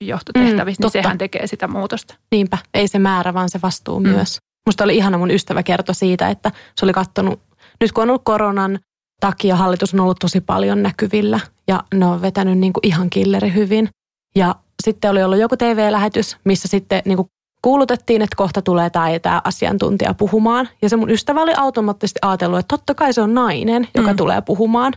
[0.00, 2.14] johtotehtävissä, mm, niin sehän tekee sitä muutosta.
[2.30, 4.08] Niinpä, ei se määrä, vaan se vastuu mm.
[4.08, 4.38] myös.
[4.68, 7.40] Musta oli ihana mun ystävä kertoi siitä, että se oli kattonut,
[7.80, 8.78] nyt kun on ollut koronan
[9.20, 13.54] takia hallitus on ollut tosi paljon näkyvillä ja ne on vetänyt niin kuin ihan killeri
[13.54, 13.88] hyvin.
[14.36, 17.28] Ja sitten oli ollut joku TV-lähetys, missä sitten niin kuin
[17.62, 20.68] kuulutettiin, että kohta tulee tämä ja tämä asiantuntija puhumaan.
[20.82, 24.16] Ja se mun ystävä oli automaattisesti ajatellut, että totta kai se on nainen, joka mm.
[24.16, 24.92] tulee puhumaan.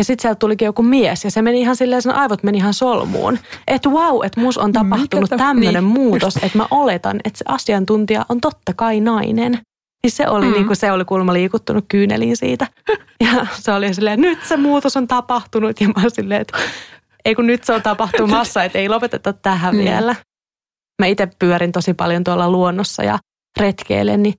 [0.00, 2.74] Ja sitten sieltä tulikin joku mies ja se meni ihan silleen, sen aivot meni ihan
[2.74, 3.38] solmuun.
[3.66, 8.26] Että wow, että mus on tapahtunut tämmöinen niin, muutos, että mä oletan, että se asiantuntija
[8.28, 9.52] on totta kai nainen.
[10.02, 10.52] Niin se oli, mm.
[10.52, 12.66] niin kuin se oli kuulemma liikuttunut kyyneliin siitä.
[13.24, 15.80] Ja se oli silleen, nyt se muutos on tapahtunut.
[15.80, 16.58] Ja mä silleen, että
[17.24, 19.78] ei kun nyt se on tapahtumassa, että ei lopeteta tähän mm.
[19.78, 20.14] vielä.
[21.02, 23.18] Mä itse pyörin tosi paljon tuolla luonnossa ja
[23.60, 24.34] retkeilen, niin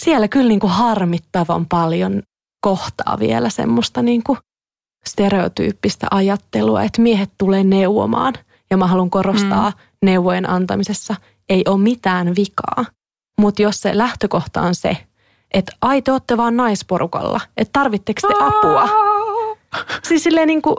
[0.00, 2.22] siellä kyllä niin kuin harmittavan paljon
[2.60, 4.38] kohtaa vielä semmoista niin kuin
[5.08, 8.34] stereotyyppistä ajattelua, että miehet tulee neuvomaan.
[8.70, 9.76] Ja mä haluan korostaa mm.
[10.02, 11.14] neuvojen antamisessa,
[11.48, 12.84] ei ole mitään vikaa.
[13.40, 14.96] Mutta jos se lähtökohta on se,
[15.54, 18.88] että ai te olette vaan naisporukalla, että tarvitteko te apua?
[20.02, 20.76] Siis silleen niin kuin,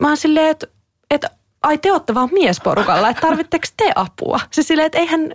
[0.00, 0.66] mä oon silleen, että,
[1.10, 1.30] että
[1.62, 4.40] ai te olette vaan miesporukalla, että tarvitteko te apua?
[4.50, 5.32] Siis silleen, että eihän,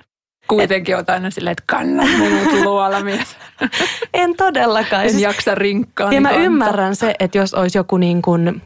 [0.50, 3.38] kuitenkin olet aina silleen, että kanna minut luola mies.
[4.14, 5.04] en todellakaan.
[5.04, 6.14] En siis, jaksa rinkkaa.
[6.14, 6.45] Ja mä kantaa.
[6.45, 8.62] ymmärrän se, että jos olisi joku niin kuin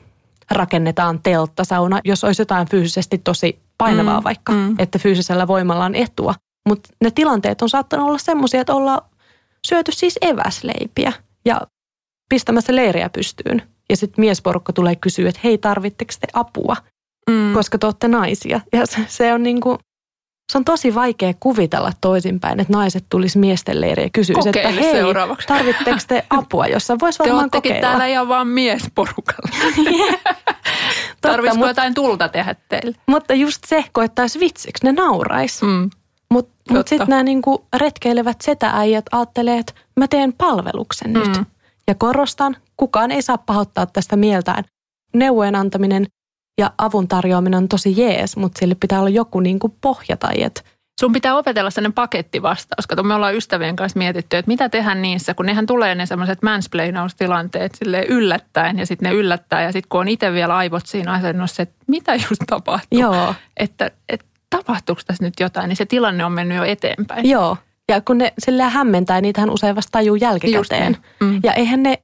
[0.52, 4.76] rakennetaan telttasauna, jos olisi jotain fyysisesti tosi painavaa mm, vaikka, mm.
[4.80, 6.34] että fyysisellä voimalla on etua.
[6.70, 9.02] Mutta ne tilanteet on saattanut olla semmoisia, että ollaan
[9.68, 11.14] syöty siis eväsleipiä
[11.46, 11.62] ja
[12.30, 13.62] pistämässä leiriä pystyyn.
[13.90, 16.76] Ja sitten miesporukka tulee kysyä, että hei, tarvitteko te apua?
[17.30, 17.54] Mm.
[17.54, 18.62] Koska te olette naisia.
[18.74, 19.78] Ja se, se on niin kuin,
[20.52, 24.92] se on tosi vaikea kuvitella toisinpäin, että naiset tulisi miesten leiriin ja kysyisivät, että hei,
[24.92, 25.48] seuraavaksi.
[25.48, 27.82] tarvitteko te apua, jossa voisi varmaan te kokeilla.
[27.82, 29.52] täällä ihan vaan miesporukalla.
[31.22, 32.96] Tarvitsisiko jotain tulta tehdä teille?
[33.08, 35.62] Mutta just se koettaisi vitsiksi, ne naurais.
[35.62, 35.90] Mm.
[36.32, 41.20] Mutta mut sitten nämä niinku retkeilevät setääijät ajattelee, että mä teen palveluksen mm.
[41.20, 41.42] nyt.
[41.88, 44.64] Ja korostan, kukaan ei saa pahoittaa tästä mieltään.
[45.14, 46.08] Neuvojen antaminen
[46.58, 50.44] ja avun tarjoaminen on tosi jees, mutta sille pitää olla joku niin kuin pohja tai
[50.44, 50.62] että
[51.00, 52.88] Sun pitää opetella sellainen pakettivastaus.
[52.88, 56.44] Kato, me ollaan ystävien kanssa mietitty, että mitä tehdään niissä, kun nehän tulee ne semmoiset
[56.44, 59.62] mansplainaustilanteet sille yllättäen ja sitten ne yllättää.
[59.62, 63.00] Ja sitten kun on itse vielä aivot siinä asennossa, että mitä just tapahtuu.
[63.00, 63.36] Joo.
[63.58, 67.30] Että, että tapahtuuko tässä nyt jotain, niin se tilanne on mennyt jo eteenpäin.
[67.30, 67.58] Joo.
[67.90, 70.92] Ja kun ne sillä hämmentää, niitähän usein vasta tajuu jälkikäteen.
[70.92, 71.34] Niin.
[71.34, 71.40] Mm.
[71.44, 72.00] Ja eihän ne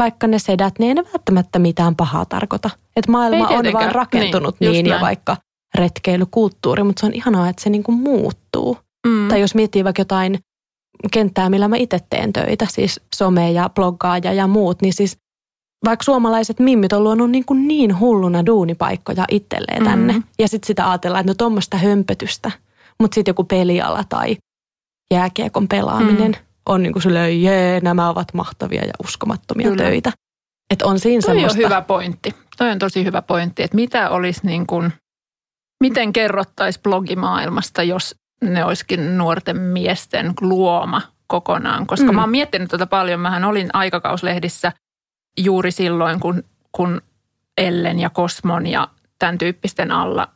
[0.00, 2.70] vaikka ne sedät, ne ei ne välttämättä mitään pahaa tarkoita.
[2.96, 5.02] Että maailma on vaan rakentunut niin, niin ja näin.
[5.02, 5.36] vaikka
[5.74, 8.78] retkeilykulttuuri, mutta se on ihanaa, että se niin kuin muuttuu.
[9.06, 9.28] Mm.
[9.28, 10.38] Tai jos miettii vaikka jotain
[11.12, 15.16] kenttää, millä mä itse teen töitä, siis some ja bloggaaja ja muut, niin siis
[15.84, 20.12] vaikka suomalaiset mimmit on luonut niin, kuin niin hulluna duunipaikkoja itselleen tänne.
[20.12, 20.22] Mm.
[20.38, 22.50] Ja sitten sitä ajatellaan, että no tuommoista hömpötystä.
[23.00, 24.36] Mutta sitten joku peliala tai
[25.14, 29.82] jääkiekon pelaaminen mm on niin kuin silleen, jee, nämä ovat mahtavia ja uskomattomia Kyllä.
[29.82, 30.12] töitä.
[30.70, 31.58] Että on siinä Toi semmoista.
[31.58, 32.34] on hyvä pointti.
[32.58, 34.92] Toi on tosi hyvä pointti, että mitä olisi niin kuin,
[35.80, 38.14] miten kerrottaisi blogimaailmasta, jos
[38.44, 41.86] ne olisikin nuorten miesten luoma kokonaan.
[41.86, 42.14] Koska mm.
[42.14, 43.20] mä oon miettinyt tätä tota paljon.
[43.20, 44.72] Mähän olin aikakauslehdissä
[45.38, 46.42] juuri silloin, kun,
[46.72, 47.02] kun
[47.58, 50.28] Ellen ja Kosmon ja tämän tyyppisten alla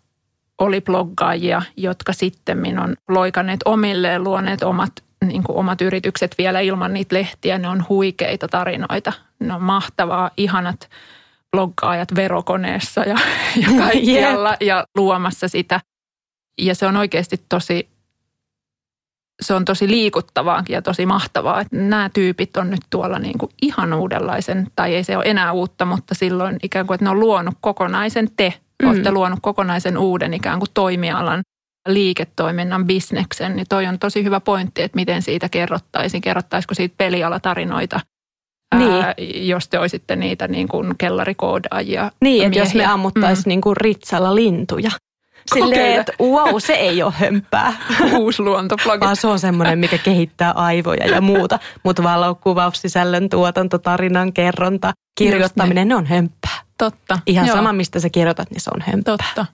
[0.59, 4.93] oli bloggaajia, jotka sitten on loikanneet omilleen, luoneet omat
[5.24, 7.58] niin kuin omat yritykset vielä ilman niitä lehtiä.
[7.58, 9.12] Ne on huikeita tarinoita.
[9.38, 10.90] Ne on mahtavaa, ihanat
[11.50, 13.18] bloggaajat verokoneessa ja,
[13.62, 14.78] ja kaikkialla yeah.
[14.78, 15.80] ja luomassa sitä.
[16.58, 17.88] Ja se on oikeasti tosi
[19.42, 23.52] se on tosi liikuttavaakin ja tosi mahtavaa, että nämä tyypit on nyt tuolla niin kuin
[23.62, 27.20] ihan uudenlaisen, tai ei se ole enää uutta, mutta silloin ikään kuin, että ne on
[27.20, 28.88] luonut kokonaisen te, mm.
[28.88, 31.42] olette luonut kokonaisen uuden ikään kuin toimialan
[31.89, 36.20] liiketoiminnan bisneksen, niin toi on tosi hyvä pointti, että miten siitä kerrottaisiin.
[36.20, 38.01] Kerrottaisiko siitä pelialatarinoita,
[38.78, 38.93] niin.
[38.93, 42.11] ää, jos te olisitte niitä niin kuin kellarikoodaajia.
[42.20, 43.49] Niin, että jos me ammuttaisiin mm.
[43.49, 44.91] niin kuin ritsalla lintuja.
[45.55, 47.74] Silleen, että wow, se ei ole hömpää.
[48.18, 49.01] Uusi luontoplogi.
[49.01, 51.59] Vaan se on semmoinen, mikä kehittää aivoja ja muuta.
[51.82, 56.59] Mutta valokuvaus, sisällön tuotanto, tarinan kerronta, kirjoittaminen, ne on hömpää.
[56.78, 57.18] Totta.
[57.26, 57.57] Ihan joo.
[57.57, 59.16] sama, mistä sä kirjoitat, niin se on hömpää.
[59.16, 59.47] Totta.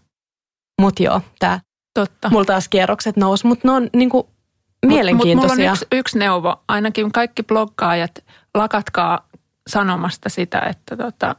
[0.81, 1.61] Mutta joo, tämä
[1.95, 2.31] Totta.
[2.31, 4.31] Mulla taas kierrokset nousi, mutta ne on niinku
[4.87, 5.37] mielenkiintoisia.
[5.37, 6.63] Mutta mulla on yksi, yksi neuvo.
[6.69, 8.25] Ainakin kaikki bloggaajat,
[8.55, 9.29] lakatkaa
[9.69, 11.37] sanomasta sitä, että tota,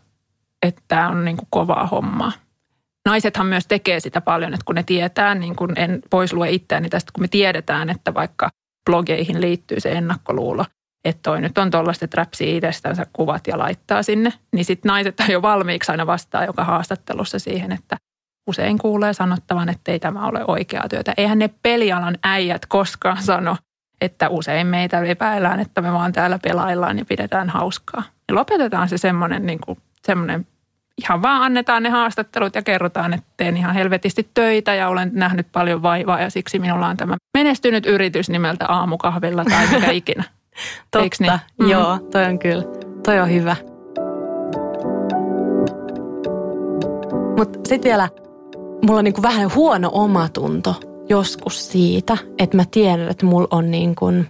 [0.61, 2.31] että tämä on niinku kovaa hommaa.
[3.05, 6.89] Naisethan myös tekee sitä paljon, että kun ne tietää, niin kun en pois lue itseäni
[6.89, 8.49] tästä, kun me tiedetään, että vaikka
[8.85, 10.65] blogeihin liittyy se ennakkoluulo,
[11.05, 15.15] että toi nyt on tuollaista, että räpsii itsestänsä kuvat ja laittaa sinne, niin sitten naiset
[15.29, 17.97] jo valmiiksi aina vastaa joka haastattelussa siihen, että
[18.47, 21.13] usein kuulee sanottavan, että ei tämä ole oikeaa työtä.
[21.17, 23.57] Eihän ne pelialan äijät koskaan sano,
[24.01, 28.03] että usein meitä epäillään, että me vaan täällä pelaillaan ja pidetään hauskaa.
[28.29, 30.47] Ja lopetetaan se semmoinen, niin kuin, semmoinen
[30.97, 35.47] ihan vaan annetaan ne haastattelut ja kerrotaan, että teen ihan helvetisti töitä ja olen nähnyt
[35.51, 40.23] paljon vaivaa ja siksi minulla on tämä menestynyt yritys nimeltä aamukahvilla tai mikä ikinä.
[40.91, 41.39] Totta, niin?
[41.59, 41.69] mm.
[41.69, 42.63] joo, toi on kyllä,
[43.05, 43.55] toi on hyvä.
[47.37, 48.09] Mutta sitten vielä
[48.87, 50.75] mulla on niin kuin vähän huono omatunto
[51.09, 54.27] joskus siitä, että mä tiedän, että mulla on niin kuin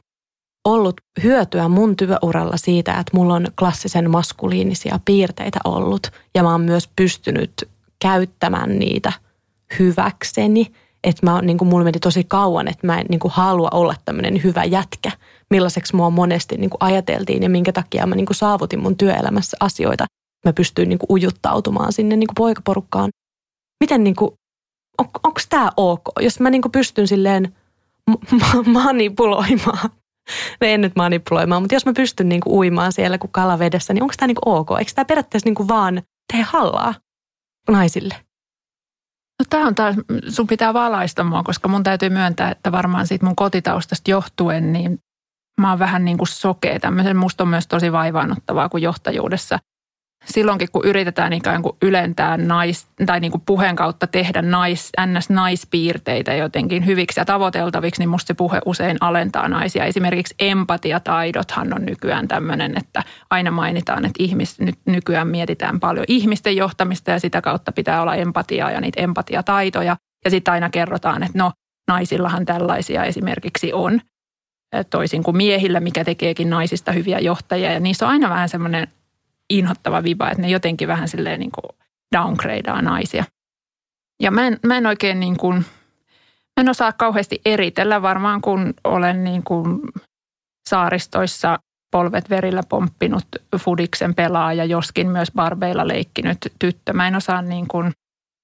[0.65, 6.61] ollut hyötyä mun työuralla siitä, että mulla on klassisen maskuliinisia piirteitä ollut ja mä oon
[6.61, 7.69] myös pystynyt
[8.01, 9.13] käyttämään niitä
[9.79, 10.71] hyväkseni.
[11.03, 13.95] Että mä, niin kuin mulla meni tosi kauan, että mä en niin kuin halua olla
[14.05, 15.11] tämmöinen hyvä jätkä,
[15.49, 19.57] millaiseksi mua monesti niin kuin ajateltiin ja minkä takia mä niin kuin saavutin mun työelämässä
[19.59, 20.05] asioita.
[20.45, 23.09] Mä pystyin niin kuin ujuttautumaan sinne niin kuin poikaporukkaan.
[23.83, 24.31] Miten niin kuin
[24.97, 27.55] on, onko tämä ok, jos mä niinku pystyn silleen
[28.07, 29.89] ma- manipuloimaan.
[30.61, 34.13] No en nyt manipuloimaan, mutta jos mä pystyn niinku uimaan siellä kuin kalavedessä, niin onko
[34.17, 34.69] tämä niinku ok?
[34.79, 36.01] Eikö tämä periaatteessa niinku vaan
[36.33, 36.93] tee hallaa
[37.69, 38.15] naisille?
[39.39, 39.95] No tämä on taas,
[40.29, 44.99] sun pitää valaista mua, koska mun täytyy myöntää, että varmaan siitä mun kotitaustasta johtuen, niin
[45.61, 46.79] mä oon vähän niin kuin sokea.
[46.79, 49.59] Tämmöisen musta on myös tosi vaivaannuttavaa, kun johtajuudessa
[50.25, 56.33] silloinkin, kun yritetään ikään kuin ylentää nais, tai niin kuin puheen kautta tehdä nais, ns-naispiirteitä
[56.33, 59.85] jotenkin hyviksi ja tavoiteltaviksi, niin musta se puhe usein alentaa naisia.
[59.85, 66.55] Esimerkiksi empatiataidothan on nykyään tämmöinen, että aina mainitaan, että ihmis, nyt nykyään mietitään paljon ihmisten
[66.55, 69.97] johtamista ja sitä kautta pitää olla empatiaa ja niitä empatiataitoja.
[70.25, 71.51] Ja sitten aina kerrotaan, että no
[71.87, 74.01] naisillahan tällaisia esimerkiksi on
[74.89, 77.73] toisin kuin miehillä, mikä tekeekin naisista hyviä johtajia.
[77.73, 78.87] Ja niissä on aina vähän semmoinen
[79.57, 81.77] inhottava viba, että ne jotenkin vähän silleen niin kuin
[82.15, 83.23] downgradeaa naisia.
[84.21, 85.55] Ja mä en, mä en oikein niin kuin,
[86.57, 89.79] mä en osaa kauheasti eritellä varmaan, kun olen niin kuin
[90.69, 91.59] saaristoissa
[91.91, 93.25] polvet verillä pomppinut
[93.57, 96.93] Fudiksen pelaaja, joskin myös barbeilla leikkinyt tyttö.
[96.93, 97.91] Mä en osaa niin kuin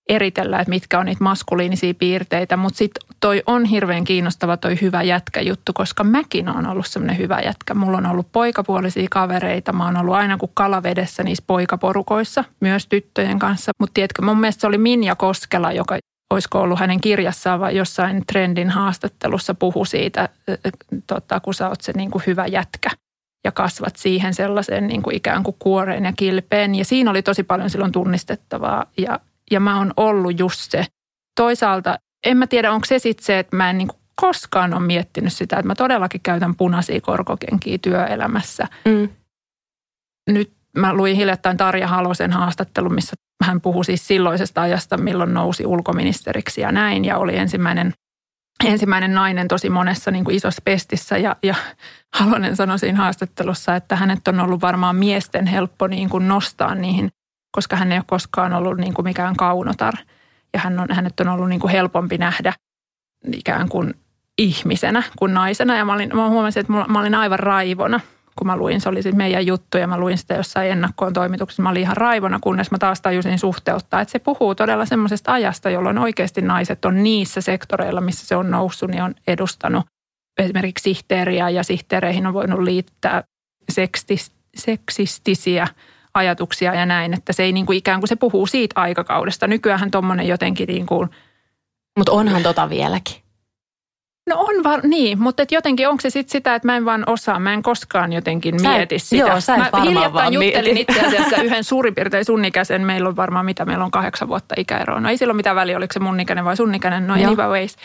[0.10, 5.04] eritellä, että mitkä on niitä maskuliinisia piirteitä, mutta sitten toi on hirveän kiinnostava toi hyvä
[5.04, 7.74] jätkä juttu, koska mäkin on ollut semmoinen hyvä jätkä.
[7.74, 13.40] Mulla on ollut poikapuolisia kavereita, mä oon ollut aina kuin kalavedessä niissä poikaporukoissa, myös tyttöjen
[13.40, 13.72] kanssa.
[13.80, 15.98] Mutta tiedätkö, mun mielestä se oli Minja Koskela, joka
[16.30, 20.30] olisiko ollut hänen kirjassaan vai jossain trendin haastattelussa puhu siitä,
[21.08, 22.90] tota, kun sä oot se niin kuin hyvä jätkä
[23.44, 26.76] ja kasvat siihen sellaiseen niin kuin ikään kuin kuoreen ja kilpeen.
[26.76, 29.20] Ja siinä oli tosi paljon silloin tunnistettavaa ja
[29.52, 30.86] ja mä oon ollut just se.
[31.36, 35.34] Toisaalta en mä tiedä, onko se sitten se, että mä en niin koskaan ole miettinyt
[35.34, 38.68] sitä, että mä todellakin käytän punaisia korkokenkiä työelämässä.
[38.86, 39.10] Mm.
[40.30, 45.66] Nyt mä luin hiljattain Tarja Halosen haastattelun, missä hän puhui siis silloisesta ajasta, milloin nousi
[45.66, 47.06] ulkoministeriksi ja näin.
[47.06, 47.94] Ja oli ensimmäinen,
[48.66, 51.18] ensimmäinen nainen tosi monessa niin kuin isossa pestissä.
[51.18, 51.56] Ja, ja
[52.16, 57.10] Halonen sanoi siinä haastattelussa, että hänet on ollut varmaan miesten helppo niin kuin nostaa niihin
[57.52, 59.94] koska hän ei ole koskaan ollut niin kuin mikään kaunotar.
[60.54, 62.54] Ja hän on, hänet on ollut niin kuin helpompi nähdä
[63.34, 63.94] ikään kuin
[64.38, 65.78] ihmisenä kuin naisena.
[65.78, 68.00] Ja mä, olin, mä huomasin, että mä olin aivan raivona,
[68.36, 68.82] kun mä luin.
[68.82, 71.64] Se oli siis meidän juttu ja mä luin sitä jossain ennakkoon toimituksessa.
[71.64, 74.02] Mä olin ihan raivona, kunnes mä taas tajusin suhteuttaa.
[74.02, 78.52] Että se puhuu todella semmoisesta ajasta, jolloin oikeasti naiset on niissä sektoreilla, missä se on
[78.52, 79.86] noussut, niin on edustanut
[80.38, 83.24] esimerkiksi sihteeriä ja sihteereihin on voinut liittää
[84.58, 85.68] seksistisiä–
[86.18, 89.48] ajatuksia ja näin, että se ei niin kuin ikään kuin se puhuu siitä aikakaudesta.
[89.48, 91.10] Nykyään tuommoinen jotenkin niin kuin...
[91.98, 93.16] Mutta onhan tota vieläkin.
[94.30, 97.04] No on var, niin, mutta et jotenkin onko se sitten sitä, että mä en vaan
[97.08, 99.28] osaa, mä en koskaan jotenkin Sä et- mieti sitä.
[99.28, 100.82] joo, sä et mä hiljattain vaan juttelin mieti.
[100.92, 104.56] itse asiassa yhden suurin piirtein sun ikäisen, meillä on varmaan mitä, meillä on kahdeksan vuotta
[104.58, 105.00] ikäeroa.
[105.00, 107.28] No ei sillä ole mitään väliä, oliko se mun ikäinen vai sun ikäinen, no Joo.
[107.28, 107.76] anyways.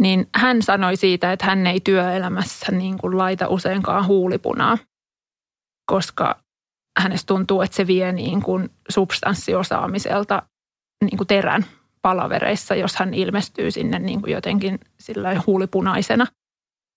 [0.00, 4.78] Niin hän sanoi siitä, että hän ei työelämässä niin kuin laita useinkaan huulipunaa,
[5.86, 6.41] koska
[7.00, 10.42] hänestä tuntuu, että se vie niin kuin substanssiosaamiselta
[11.04, 11.66] niin kuin terän
[12.02, 16.26] palavereissa, jos hän ilmestyy sinne niin kuin jotenkin sillä huulipunaisena.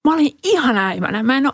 [0.08, 1.24] Mä olin ihan äimänä.
[1.24, 1.54] Mä en ole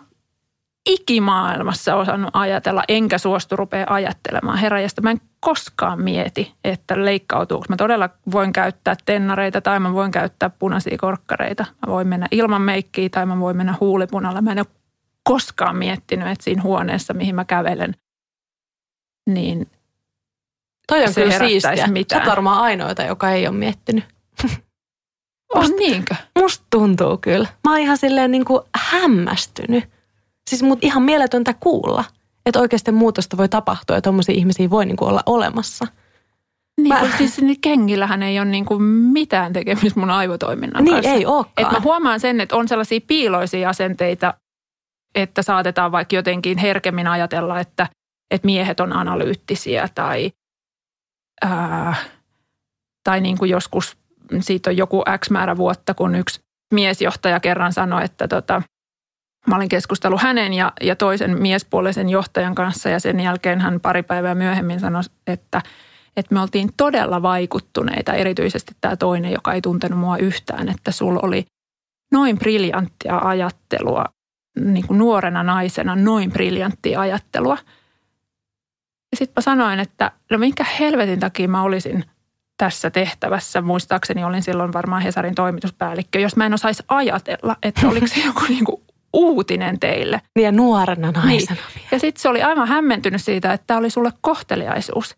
[0.86, 5.00] ikimaailmassa osannut ajatella, enkä suostu rupea ajattelemaan heräjästä.
[5.00, 7.66] Mä en koskaan mieti, että leikkautuuko.
[7.68, 11.66] Mä todella voin käyttää tennareita tai mä voin käyttää punaisia korkkareita.
[11.86, 14.42] Mä voin mennä ilman meikkiä tai mä voin mennä huulipunalla.
[14.42, 14.66] Mä en ole
[15.24, 17.94] koskaan miettinyt, että siinä huoneessa, mihin mä kävelen,
[19.28, 19.70] niin
[20.88, 21.76] Toi on Se kyllä siistiä.
[21.76, 22.22] Sä mitään.
[22.22, 24.04] oot varmaan ainoita, joka ei ole miettinyt.
[25.54, 26.14] on niinkö?
[26.38, 27.48] Musta tuntuu kyllä.
[27.64, 29.84] Mä oon ihan silleen niin kuin hämmästynyt.
[30.50, 32.04] Siis mut ihan mieletöntä kuulla,
[32.46, 35.86] että oikeasti muutosta voi tapahtua ja tommosia ihmisiä voi niin kuin olla olemassa.
[36.80, 37.16] Niin, Mä- mä...
[37.18, 41.10] siis niin kengillähän ei ole niin kuin mitään tekemistä mun aivotoiminnan Niin kanssa.
[41.12, 41.52] ei ookaan.
[41.66, 44.34] Et mä huomaan sen, että on sellaisia piiloisia asenteita,
[45.14, 47.86] että saatetaan vaikka jotenkin herkemmin ajatella, että,
[48.32, 50.32] että miehet on analyyttisiä tai,
[51.42, 51.94] ää,
[53.04, 53.96] tai niin kuin joskus
[54.40, 56.40] siitä on joku X määrä vuotta, kun yksi
[56.74, 58.62] miesjohtaja kerran sanoi, että tota,
[59.46, 64.02] mä olin keskustellut hänen ja, ja toisen miespuolisen johtajan kanssa ja sen jälkeen hän pari
[64.02, 65.62] päivää myöhemmin sanoi, että,
[66.16, 71.20] että me oltiin todella vaikuttuneita, erityisesti tämä toinen, joka ei tuntenut mua yhtään, että sulla
[71.22, 71.44] oli
[72.12, 74.04] noin briljanttia ajattelua,
[74.60, 77.58] niin kuin nuorena naisena noin briljanttia ajattelua.
[79.12, 82.04] Ja sitten mä sanoin, että no minkä helvetin takia mä olisin
[82.56, 83.60] tässä tehtävässä.
[83.60, 88.40] Muistaakseni olin silloin varmaan Hesarin toimituspäällikkö, jos mä en osaisi ajatella, että oliko se joku
[88.48, 88.82] niin kuin
[89.12, 90.20] uutinen teille.
[90.36, 91.86] Niin ja nuorena naisena niin.
[91.90, 95.16] Ja sitten se oli aivan hämmentynyt siitä, että tämä oli sulle kohteliaisuus.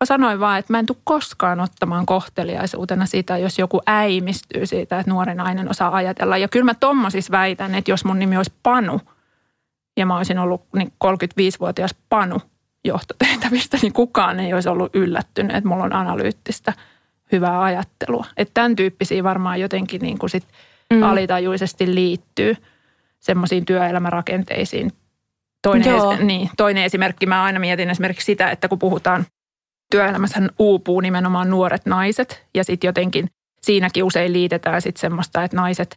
[0.00, 4.98] Mä sanoin vaan, että mä en tule koskaan ottamaan kohteliaisuutena sitä, jos joku äimistyy siitä,
[4.98, 6.36] että nuori nainen osaa ajatella.
[6.36, 9.00] Ja kyllä mä tommosissa väitän, että jos mun nimi olisi Panu
[9.96, 12.40] ja mä olisin ollut niin 35-vuotias Panu
[12.86, 16.72] johtotehtävistä, niin kukaan ei olisi ollut yllättynyt, että mulla on analyyttistä
[17.32, 18.26] hyvää ajattelua.
[18.36, 20.46] Että tämän tyyppisiä varmaan jotenkin niin kuin sit
[20.90, 21.02] Mm.
[21.02, 22.56] alitajuisesti liittyy
[23.20, 24.92] semmoisiin työelämärakenteisiin.
[25.62, 29.26] Toinen, es, niin, toinen esimerkki, mä aina mietin esimerkiksi sitä, että kun puhutaan
[29.90, 33.30] työelämässä uupuu nimenomaan nuoret naiset ja sitten jotenkin
[33.62, 35.94] siinäkin usein liitetään sitten semmoista, että naiset,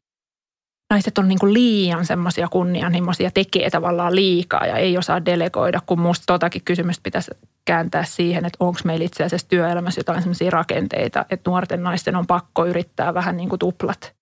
[0.89, 6.23] naiset on niinku liian semmoisia kunnianhimoisia, tekee tavallaan liikaa ja ei osaa delegoida, kun musta
[6.27, 7.31] totakin kysymystä pitäisi
[7.65, 12.27] kääntää siihen, että onko meillä itse asiassa työelämässä jotain semmoisia rakenteita, että nuorten naisten on
[12.27, 14.19] pakko yrittää vähän niin kuin tuplat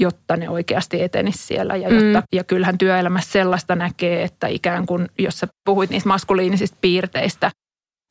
[0.00, 1.76] jotta ne oikeasti etenisi siellä.
[1.76, 2.26] Ja, jotta, Mm.
[2.32, 7.50] ja kyllähän työelämässä sellaista näkee, että ikään kuin, jos sä puhuit niistä maskuliinisista piirteistä,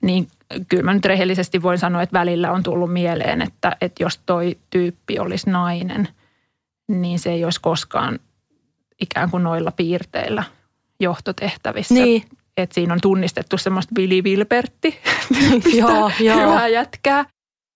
[0.04, 0.28] niin
[0.68, 4.58] kyllä mä nyt rehellisesti voin sanoa, että välillä on tullut mieleen, että, että jos toi
[4.70, 6.08] tyyppi olisi nainen,
[6.90, 8.20] niin se ei olisi koskaan
[9.02, 10.44] ikään kuin noilla piirteillä
[11.00, 11.94] johtotehtävissä.
[11.94, 12.24] Niin,
[12.58, 15.00] Että siinä on tunnistettu semmoista Billy Wilbertti,
[15.80, 16.40] joo, joo.
[16.40, 17.26] hyvää jätkää,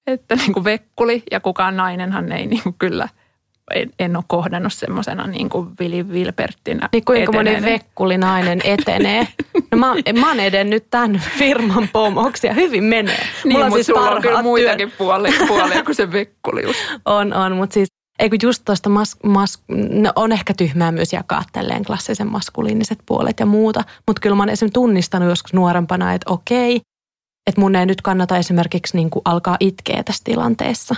[0.08, 3.10] että niin kuin vekkuli ja kukaan nainenhan ei niin kuin kyllä,
[3.74, 7.74] en, en ole kohdannut semmoisena niin kuin Vili Wilberttinä Niin kuinka moni eteneen.
[7.74, 9.28] vekkulinainen etenee.
[9.72, 13.28] No mä, mä oon edennyt tämän firman pomoksi ja hyvin menee.
[13.44, 16.76] Niin, Mulla on mutta siis sulla on kyllä muitakin puolia, puolia kuin se vekkulius.
[17.06, 17.90] On, on, mutta siis
[18.24, 23.00] ei kun just tuosta mas, mas, no on ehkä tyhmää myös jakaa tälleen klassisen maskuliiniset
[23.06, 26.82] puolet ja muuta, mutta kyllä mä oon esimerkiksi tunnistanut joskus nuorempana, että okei,
[27.50, 30.96] että mun ei nyt kannata esimerkiksi niin kuin alkaa itkeä tässä tilanteessa.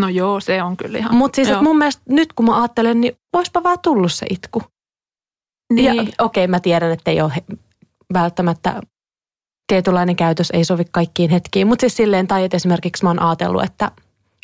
[0.00, 1.14] No joo, se on kyllä ihan.
[1.14, 4.62] Mutta siis mun mielestä nyt kun mä ajattelen, niin voispa vaan tullut se itku.
[5.72, 7.32] niin, Ja okei, mä tiedän, että ei ole
[8.12, 8.80] välttämättä
[9.66, 13.62] tietynlainen käytös ei sovi kaikkiin hetkiin, mutta siis silleen, tai että esimerkiksi mä oon ajatellut,
[13.62, 13.90] että,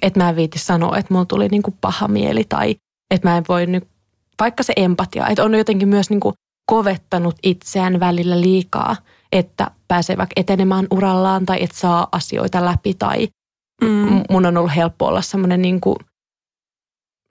[0.02, 2.76] että mä en viiti sanoa, että mulla tuli niinku paha mieli tai
[3.10, 3.88] että mä en voi nyt,
[4.40, 6.32] vaikka se empatia, että on jotenkin myös niinku
[6.70, 8.96] kovettanut itseään välillä liikaa,
[9.32, 13.28] että pääsee vaikka etenemään urallaan tai että saa asioita läpi tai
[13.82, 15.96] mm, mun on ollut helppo olla semmoinen niinku,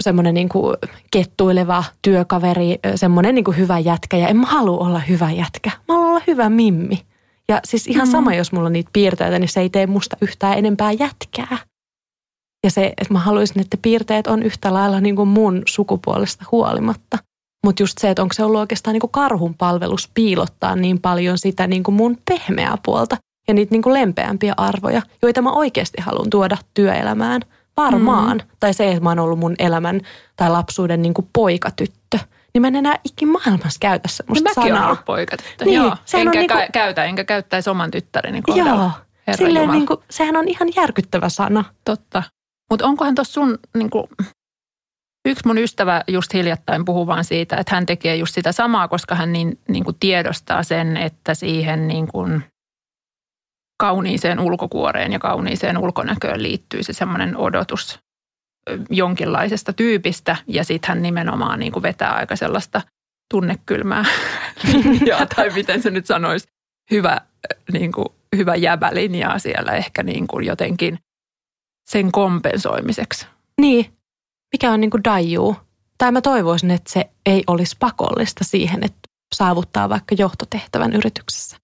[0.04, 0.74] semmoinen niinku
[1.12, 4.18] kettuileva työkaveri, semmoinen niinku hyvä jätkä.
[4.18, 5.72] Ja en mä halua olla hyvä jätkä.
[5.88, 7.02] Mä haluan olla hyvä mimmi.
[7.50, 8.12] Ja siis ihan Mm.
[8.12, 11.58] sama, jos mulla on niitä piirteitä, niin se ei tee musta yhtään enempää jätkää.
[12.64, 17.18] Ja se, että mä haluaisin, että piirteet on yhtä lailla niin kuin mun sukupuolesta huolimatta.
[17.66, 21.38] Mutta just se, että onko se ollut oikeastaan niin kuin karhun palvelus piilottaa niin paljon
[21.38, 26.02] sitä niin kuin mun pehmeää puolta ja niitä niin kuin lempeämpiä arvoja, joita mä oikeasti
[26.02, 27.42] haluan tuoda työelämään.
[27.78, 28.38] varmaan.
[28.38, 28.44] Mm.
[28.60, 30.02] Tai se, että mä oon ollut mun elämän
[30.36, 32.20] tai lapsuuden niin kuin poikatyttö.
[32.54, 34.86] Niin mä en enää ikin maailmassa käytä semmoista mäkin sanaa.
[34.88, 35.66] ollut poikatyttö.
[35.66, 35.96] Niin, Joo.
[36.06, 38.82] sehän on Enkä niinku- käytä, enkä käyttäisi oman tyttäreni kohdalla.
[39.28, 39.36] Joo.
[39.38, 39.74] Silleen Jumala.
[39.74, 41.66] niin kuin, sehän on ihan järkyttävä sana.
[41.86, 42.24] Totta.
[42.70, 44.08] Mutta onkohan tuossa sun, niin kuin,
[45.26, 49.16] yksi mun ystävä just hiljattain puhuu vaan siitä, että hän tekee just sitä samaa, koska
[49.16, 52.44] hän niin, niin kuin tiedostaa sen, että siihen niin kuin
[53.80, 58.00] kauniiseen ulkokuoreen ja kauniiseen ulkonäköön liittyy se semmoinen odotus
[58.90, 60.36] jonkinlaisesta tyypistä.
[60.48, 62.82] Ja sitten hän nimenomaan niin kuin vetää aika sellaista
[63.32, 64.06] tunnekylmää
[64.74, 66.48] linjaa, tai miten se nyt sanoisi,
[66.92, 67.22] hyvä,
[67.74, 71.00] niin kuin, hyvä jäbälinjaa siellä ehkä niin kuin jotenkin
[71.90, 73.28] sen kompensoimiseksi.
[73.62, 73.86] Niin,
[74.54, 75.56] mikä on niin kuin daijuu.
[75.98, 79.00] Tai mä toivoisin, että se ei olisi pakollista siihen, että
[79.36, 81.58] saavuttaa vaikka johtotehtävän yrityksessä.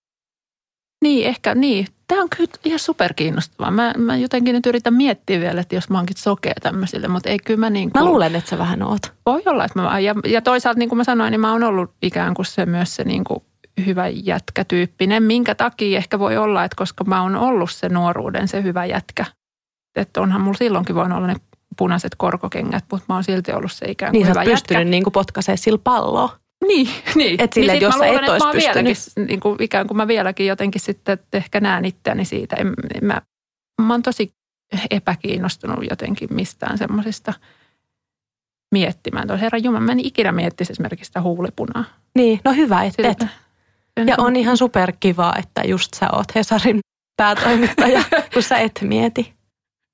[1.04, 1.88] Niin, ehkä niin.
[2.08, 3.72] Tämä on kyllä ihan superkiinnostavaa.
[3.72, 7.40] Mä, mä jotenkin nyt yritän miettiä vielä, että jos mä oonkin sokea tämmöisille, mutta ei
[7.40, 8.04] kyllä mä niin kuin...
[8.04, 9.14] Mä luulen, että sä vähän oot.
[9.26, 10.00] Voi olla, että mä...
[10.00, 12.96] Ja, ja toisaalta niin kuin mä sanoin, niin mä oon ollut ikään kuin se myös
[12.96, 13.44] se niin kuin
[13.86, 15.24] hyvä jätkätyyppinen.
[15.24, 19.26] Minkä takia ehkä voi olla, että koska mä oon ollut se nuoruuden se hyvä jätkä.
[19.96, 21.36] Että onhan mulla silloinkin voinut olla ne
[21.78, 24.84] punaiset korkokengät, mutta mä oon silti ollut se ikään kuin Niin hyvä jätkä.
[24.84, 26.38] niin kuin potkaisee sillä palloa.
[26.68, 27.42] Niin, niin.
[27.42, 28.96] Et silleen, niin jos mä et luulen, että ois mä vieläkin,
[29.28, 32.56] niin kuin, ikään kuin mä vieläkin jotenkin sitten että ehkä näen itseäni siitä.
[32.56, 33.22] En, en mä,
[33.82, 34.34] mä oon tosi
[34.92, 37.34] epäkiinnostunut jotenkin mistään semmoisista
[38.72, 39.28] miettimään.
[39.28, 41.84] Tuossa herran Jumala, mä en ikinä miettisi esimerkiksi sitä huulipunaa.
[42.16, 43.04] Niin, no hyvä, että
[44.00, 46.80] sen- Ja on ihan superkiva, että just sä oot Hesarin
[47.18, 49.35] päätoimittaja, kun sä et mieti.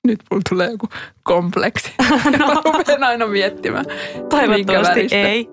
[0.08, 0.88] Nyt mulla tulee joku
[1.24, 1.94] kompleksi.
[2.40, 2.48] no.
[2.54, 3.86] Mä rupean aina miettimään.
[4.30, 5.50] Toivottavasti ei.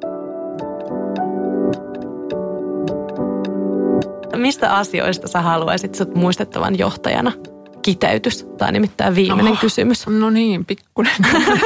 [4.36, 7.32] Mistä asioista sä haluaisit sut muistettavan johtajana?
[7.82, 8.46] Kiteytys.
[8.59, 9.61] Tämä on nimittäin viimeinen Oh.
[9.61, 10.07] kysymys.
[10.07, 11.12] No niin, pikkuinen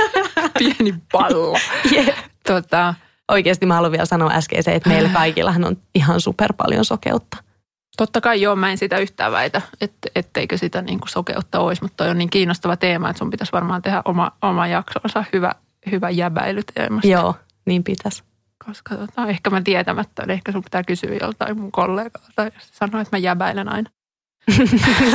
[0.58, 1.58] pieni pallo.
[1.96, 2.16] Jep.
[2.46, 2.94] Tota,
[3.30, 7.36] Oikeasti mä haluan vielä sanoa äskeiseen, että meillä kaikillahan on ihan super paljon sokeutta.
[7.96, 11.82] Totta kai joo, mä en sitä yhtään väitä, että etteikö sitä niin kuin sokeutta olisi,
[11.82, 15.52] mutta toi on niin kiinnostava teema, että sun pitäisi varmaan tehdä oma, oma jaksonsa hyvä,
[15.90, 17.08] hyvä jäbäilyteemasta.
[17.08, 17.34] Joo,
[17.66, 18.22] niin pitäisi.
[18.66, 23.00] Koska tota, ehkä mä tietämättä, niin ehkä sun pitää kysyä joltain mun kollegalta, jos sanoo,
[23.00, 23.90] että mä jäbäilen aina.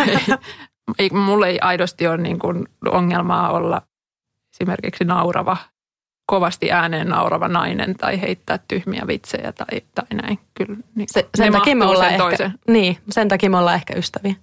[0.07, 0.38] ei,
[0.99, 3.82] ei, mulla ei aidosti ole niin kuin ongelmaa olla
[4.53, 5.57] esimerkiksi naurava,
[6.28, 10.39] kovasti ääneen naurava nainen tai heittää tyhmiä vitsejä tai, tai näin.
[10.53, 12.53] Kyllä, niin Se, sen, takia me ollaan sen ehkä, toisen.
[12.67, 14.36] niin, sen takia me ollaan ehkä ystäviä.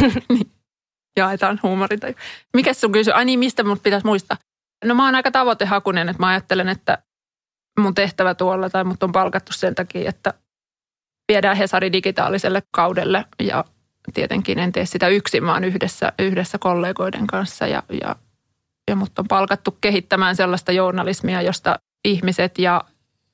[1.16, 2.14] jaetaan huumorintaju.
[2.54, 3.10] Mikä sun kysy?
[3.10, 4.36] Ai niin, mistä mut pitäisi muistaa?
[4.84, 6.98] No mä oon aika tavoitehakunen, että mä ajattelen, että
[7.80, 10.34] mun tehtävä tuolla tai mut on palkattu sen takia, että
[11.28, 13.64] viedään Hesari digitaaliselle kaudelle ja
[14.14, 18.16] tietenkin en tee sitä yksin, vaan yhdessä, yhdessä kollegoiden kanssa ja, ja,
[18.90, 22.80] ja mut on palkattu kehittämään sellaista journalismia, josta ihmiset ja,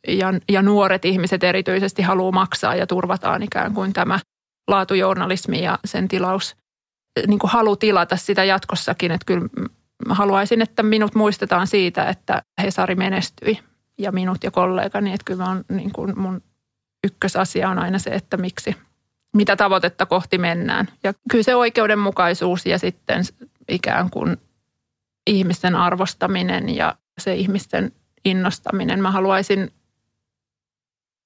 [0.08, 4.20] ja, ja nuoret ihmiset erityisesti haluaa maksaa ja turvataan ikään kuin tämä
[4.68, 6.56] laatujournalismi ja sen tilaus
[7.26, 9.12] niin kuin halu tilata sitä jatkossakin.
[9.12, 9.48] Että kyllä
[10.08, 13.58] haluaisin, että minut muistetaan siitä, että Hesari menestyi
[13.98, 15.12] ja minut ja kollegani.
[15.12, 16.42] Että kyllä on, niin kuin mun
[17.06, 18.76] ykkösasia on aina se, että miksi,
[19.36, 20.88] mitä tavoitetta kohti mennään.
[21.02, 23.24] Ja kyllä se oikeudenmukaisuus ja sitten
[23.68, 24.36] ikään kuin
[25.30, 27.92] ihmisten arvostaminen ja se ihmisten
[28.24, 29.02] innostaminen.
[29.02, 29.70] Mä haluaisin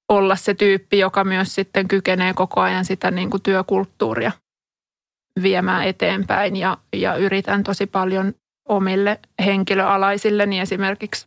[0.08, 4.32] olla se tyyppi, joka myös sitten kykenee koko ajan sitä niin kuin työkulttuuria
[5.42, 8.34] viemään eteenpäin ja, ja yritän tosi paljon
[8.68, 11.26] omille henkilöalaisilleni esimerkiksi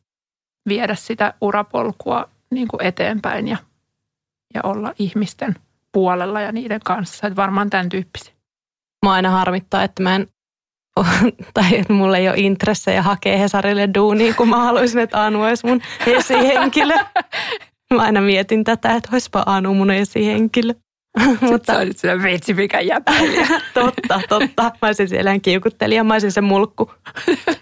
[0.68, 3.58] viedä sitä urapolkua niin kuin eteenpäin ja,
[4.54, 5.56] ja olla ihmisten
[5.92, 7.28] puolella ja niiden kanssa.
[7.28, 8.34] Että varmaan tämän tyyppisiä.
[9.06, 10.28] Mua aina harmittaa, että mä en
[11.54, 15.68] tai että mulla ei ole intressejä hakea Hesarille duunia, kun mä haluaisin, että Anu olisi
[15.68, 16.96] mun esihenkilö.
[17.94, 20.74] Mä aina mietin tätä, että olisipa Anu mun esihenkilö.
[21.42, 23.48] Mutta sä olisit se vitsi, mikä jäpäilijä.
[23.74, 24.64] totta, totta.
[24.64, 26.04] Mä olisin siellä kiukuttelija.
[26.04, 26.92] Mä olisin se mulkku.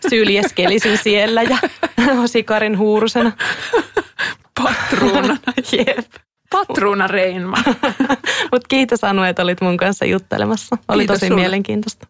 [0.09, 1.57] Syljeskelisin siellä ja
[2.25, 3.31] sikarin huurusena.
[4.63, 5.37] Patruuna.
[5.71, 6.05] Jep.
[6.51, 7.57] Patruuna Reinma.
[8.51, 10.77] Mutta kiitos Anu, että olit mun kanssa juttelemassa.
[10.87, 11.41] Oli Kiitos tosi sulle.
[11.41, 12.07] mielenkiintoista.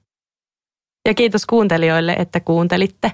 [1.05, 3.11] Ja kiitos kuuntelijoille, että kuuntelitte.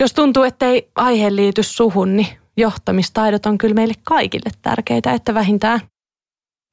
[0.00, 5.34] Jos tuntuu, että ei aihe liity suhun, niin johtamistaidot on kyllä meille kaikille tärkeitä, että
[5.34, 5.80] vähintään,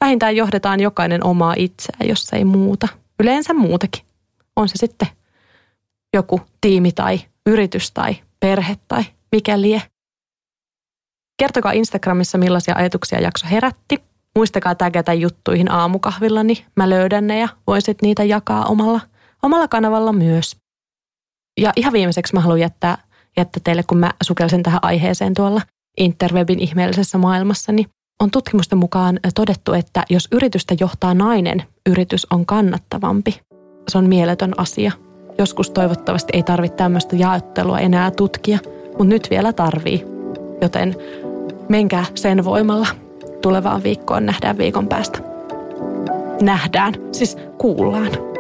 [0.02, 2.88] vähintään johdetaan jokainen omaa itseään, jos ei muuta.
[3.20, 4.06] Yleensä muutakin.
[4.56, 5.08] On se sitten
[6.14, 9.82] joku tiimi tai yritys tai perhe tai mikä lie.
[11.38, 14.04] Kertokaa Instagramissa, millaisia ajatuksia jakso herätti.
[14.36, 19.02] Muistakaa tägätä juttuihin aamukahvilla, niin mä löydän ne ja voisit niitä jakaa omalla,
[19.44, 20.56] omalla kanavalla myös.
[21.60, 22.98] Ja ihan viimeiseksi mä haluan jättää,
[23.38, 25.62] jättää teille, kun mä sukelsin tähän aiheeseen tuolla
[25.98, 27.90] interwebin ihmeellisessä maailmassa, niin
[28.22, 33.40] on tutkimusten mukaan todettu, että jos yritystä johtaa nainen, yritys on kannattavampi.
[33.88, 34.92] Se on mieletön asia.
[35.38, 40.06] Joskus toivottavasti ei tarvitse tämmöistä jaottelua enää tutkia, mutta nyt vielä tarvii.
[40.62, 40.96] Joten
[41.70, 42.88] menkää sen voimalla.
[43.42, 45.20] Tulevaan viikkoon nähdään viikon päästä.
[46.42, 48.33] Nähdään, siis kuullaan.